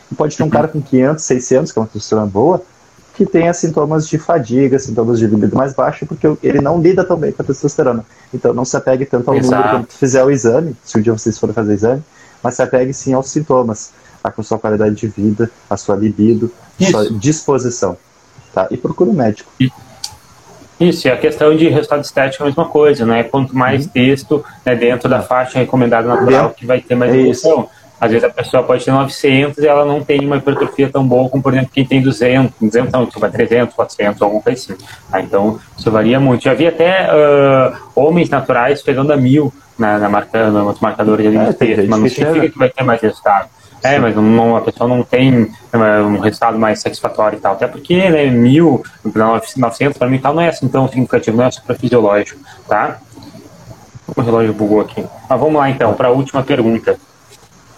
[0.10, 0.52] E pode ter um uhum.
[0.52, 2.62] cara com 500, 600, que é uma testosterona boa,
[3.16, 7.16] que tenha sintomas de fadiga, sintomas de libido mais baixo, porque ele não lida tão
[7.16, 8.04] bem com a testosterona.
[8.34, 9.56] Então não se apegue tanto ao Exato.
[9.56, 12.04] número quando fizer o exame, se um dia vocês forem fazer o exame,
[12.42, 13.92] mas se apegue sim aos sintomas,
[14.24, 16.52] a sua qualidade de vida, a sua libido,
[16.82, 17.98] a sua disposição.
[18.54, 18.68] Tá?
[18.72, 19.52] E procure um médico.
[20.80, 23.24] Isso, e a questão de resultado estético é a mesma coisa, né?
[23.24, 23.92] Quanto mais uhum.
[23.92, 27.70] texto né, dentro da faixa recomendada natural, que vai ter mais é evolução.
[28.04, 31.30] Às vezes a pessoa pode ter 900 e ela não tem uma hipertrofia tão boa
[31.30, 34.84] como, por exemplo, quem tem 200, 200 não, tipo 300, 400, alguma coisa assim.
[35.10, 36.44] Ah, então, isso varia muito.
[36.44, 41.38] Já vi até uh, homens naturais pegando a mil na, na marca, nos marcadores de
[41.38, 43.48] é, texto, mas não significa que vai ter mais resultado.
[43.82, 47.54] É, mas não, a pessoa não tem é, um resultado mais satisfatório e tal.
[47.54, 48.84] Até porque, né, mil,
[49.56, 53.00] 900 para mim tal, não é assim tão significativo, não é super fisiológico, tá?
[54.14, 55.06] O relógio bugou aqui.
[55.30, 56.98] Mas vamos lá então, para a última pergunta.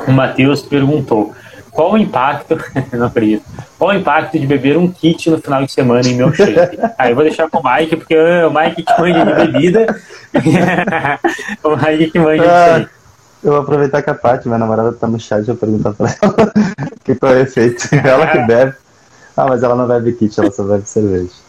[0.07, 1.33] O Matheus perguntou:
[1.75, 2.57] qual o impacto,
[2.93, 3.43] não acredito,
[3.77, 6.79] qual o impacto de beber um kit no final de semana em meu shape?
[6.97, 10.01] Aí eu vou deixar com o Mike, porque o Mike que manja de bebida,
[11.61, 12.87] o Mike que manja ah, disso aí.
[13.43, 16.07] Eu vou aproveitar que a Paty, minha namorada, tá no chat, eu vou perguntar pra
[16.21, 16.53] ela
[17.03, 17.89] que qual é o efeito.
[17.93, 18.73] Ela que bebe.
[19.35, 21.44] Ah, mas ela não bebe kit, ela só bebe cerveja.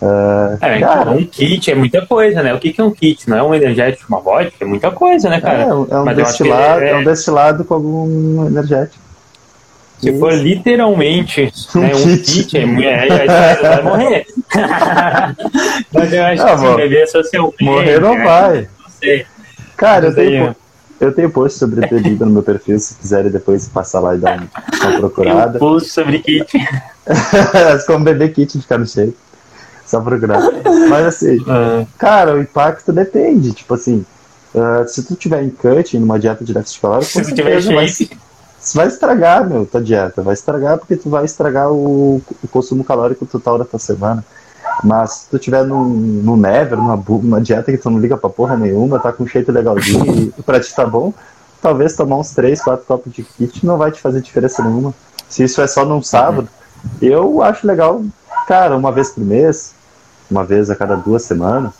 [0.00, 2.52] Uh, é, cara, um kit é muita coisa, né?
[2.52, 3.28] O que, que é um kit?
[3.28, 4.56] Não é um energético, uma vodka?
[4.60, 5.62] É muita coisa, né, cara?
[5.62, 6.90] É, é um, destilado, é...
[6.90, 6.96] é...
[6.96, 9.06] um destilado com algum energético.
[9.98, 10.18] Se Isso.
[10.18, 14.26] for literalmente um, né, um kit, kit é, é, é, vai morrer.
[15.92, 17.64] Mas eu acho ah, que se beber socialmente.
[17.64, 18.24] Morrer não né?
[18.24, 18.60] vai.
[18.60, 19.26] Não sei.
[19.74, 20.56] Cara, eu tenho,
[21.00, 24.38] eu tenho post sobre bebida no meu perfil, se quiserem depois passar lá e dar
[24.38, 25.58] uma procurada.
[25.58, 26.46] Tem um post sobre kit.
[27.86, 28.86] Como beber kit de ficar no
[29.86, 30.40] Só procurar.
[30.88, 31.86] Mas assim, é.
[31.96, 33.52] cara, o impacto depende.
[33.52, 34.04] Tipo assim,
[34.54, 37.86] uh, se tu tiver em cut, numa dieta de déficit calórico, com certeza vai,
[38.74, 40.22] vai estragar, meu, tua dieta.
[40.22, 44.24] Vai estragar porque tu vai estragar o, o consumo calórico total da tua semana.
[44.82, 48.28] Mas se tu tiver num, num never, numa, numa dieta que tu não liga pra
[48.28, 51.14] porra nenhuma, tá com um shape legalzinho e pra ti tá bom,
[51.62, 54.94] talvez tomar uns 3, 4 copos de kit não vai te fazer diferença nenhuma.
[55.28, 56.48] Se isso é só num sábado,
[57.00, 58.04] eu acho legal,
[58.46, 59.74] cara, uma vez por mês,
[60.30, 61.72] uma vez a cada duas semanas.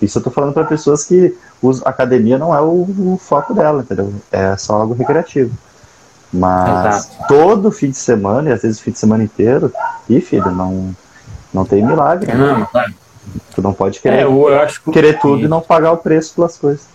[0.00, 1.36] Isso eu tô falando para pessoas que
[1.84, 4.12] a academia não é o, o, foco dela, entendeu?
[4.30, 5.52] É só algo recreativo.
[6.32, 7.26] Mas Exato.
[7.26, 9.72] todo fim de semana, e às vezes o fim de semana inteiro,
[10.08, 10.94] e filho, não,
[11.52, 12.32] não tem milagre.
[12.32, 12.94] Não, né?
[13.54, 14.90] Tu não pode querer, é, eu, eu acho que...
[14.90, 16.86] querer tudo e não pagar o preço pelas coisas.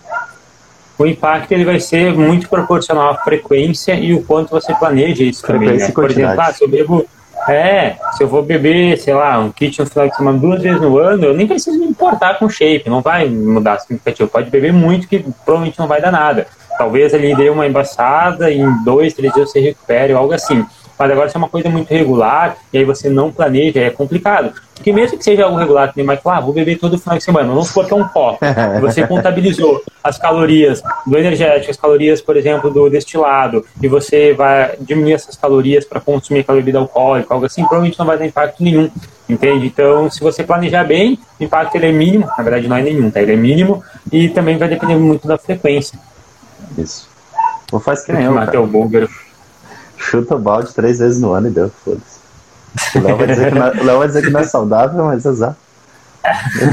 [0.96, 5.44] O impacto ele vai ser muito proporcional à frequência e o quanto você planeja isso
[5.44, 5.76] também.
[5.76, 5.88] Né?
[5.90, 7.04] Por exemplo, ah, se eu bebo
[7.48, 10.80] é, se eu vou beber, sei lá, um kit no final de semana duas vezes
[10.80, 14.28] no ano, eu nem preciso me importar com shape, não vai mudar significativo.
[14.28, 16.46] Pode beber muito que provavelmente não vai dar nada.
[16.78, 20.64] Talvez ele dê uma embaçada e em dois, três dias você recupere algo assim.
[20.98, 24.52] Mas agora se é uma coisa muito regular e aí você não planeja, é complicado.
[24.74, 27.48] Porque mesmo que seja algo regular, tem mais ah, vou beber todo final de semana,
[27.48, 28.38] vamos supor que é um copo.
[28.80, 34.76] Você contabilizou as calorias do energético, as calorias, por exemplo, do destilado, e você vai
[34.80, 38.62] diminuir essas calorias para consumir aquela bebida alcoólica, algo assim, provavelmente não vai ter impacto
[38.62, 38.90] nenhum.
[39.26, 39.66] Entende?
[39.66, 43.10] Então, se você planejar bem, o impacto ele é mínimo, na verdade não é nenhum,
[43.10, 43.22] tá?
[43.22, 45.98] Ele é mínimo e também vai depender muito da frequência.
[46.76, 47.08] Isso.
[47.72, 49.08] Ou faz que nem eu, Mateu Bulgaro.
[49.96, 52.23] Chuta o balde três vezes no ano e deu, foda-se.
[52.94, 55.56] O Léo vai, dizer que não, é, vai dizer que não é saudável, mas azar.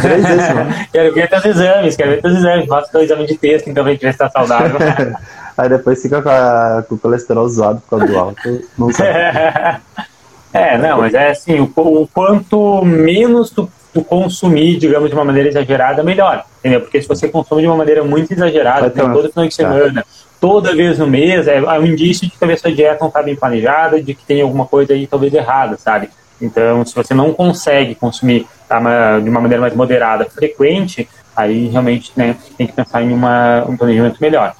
[0.02, 0.76] Três vezes no ano.
[0.92, 2.68] Quero ver teus exames, quero ver teus exames.
[2.68, 4.80] Faça teu exame de texto, então, gente ver se tá saudável.
[5.58, 8.62] Aí depois fica com, a, com o colesterol zoado por causa do álcool.
[8.78, 9.10] Não sabe.
[10.54, 15.24] É, não, mas é assim, o, o quanto menos tu, tu, consumir, digamos, de uma
[15.24, 16.44] maneira exagerada, melhor.
[16.60, 16.82] Entendeu?
[16.82, 20.06] Porque se você consome de uma maneira muito exagerada, todo final de semana,
[20.42, 23.22] toda vez no mês, é, é um indício de que talvez sua dieta não está
[23.22, 26.10] bem planejada, de que tem alguma coisa aí talvez errada, sabe?
[26.42, 28.80] Então, se você não consegue consumir tá,
[29.20, 33.78] de uma maneira mais moderada, frequente, aí realmente né, tem que pensar em uma, um
[33.78, 34.56] planejamento melhor.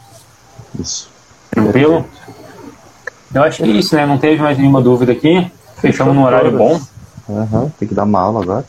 [0.80, 1.10] Isso.
[1.50, 2.06] Tranquilo?
[3.34, 4.06] Eu acho que é isso, né?
[4.06, 5.52] Não teve mais nenhuma dúvida aqui.
[5.78, 6.80] Fechamos num horário bom.
[7.28, 8.66] Uhum, tem que dar uma aula agora.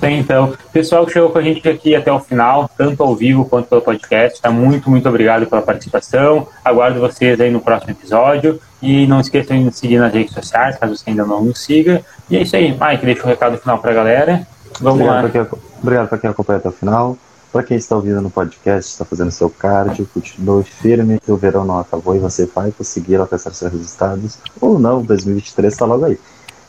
[0.00, 3.44] Sim, então, pessoal que chegou com a gente aqui até o final, tanto ao vivo
[3.44, 6.46] quanto pelo podcast, tá muito, muito obrigado pela participação.
[6.64, 8.60] Aguardo vocês aí no próximo episódio.
[8.80, 12.04] E não esqueçam de nos seguir nas redes sociais, caso você ainda não nos siga.
[12.30, 14.46] E é isso aí, Mike, deixa o um recado final pra galera.
[14.80, 15.20] Vamos obrigado lá.
[15.22, 17.18] Pra quem, obrigado para quem acompanha até o final.
[17.50, 21.64] Para quem está ouvindo no podcast, está fazendo seu cardio, continue firme, que o verão
[21.64, 24.38] não acabou e você vai conseguir alcançar seus resultados.
[24.60, 26.18] Ou não, 2023 está logo aí.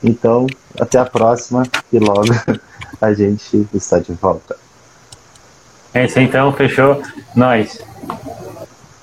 [0.01, 0.47] Então,
[0.79, 2.23] até a próxima e logo
[3.01, 4.55] a gente está de volta.
[5.93, 7.01] É isso então, fechou.
[7.35, 7.79] Nós.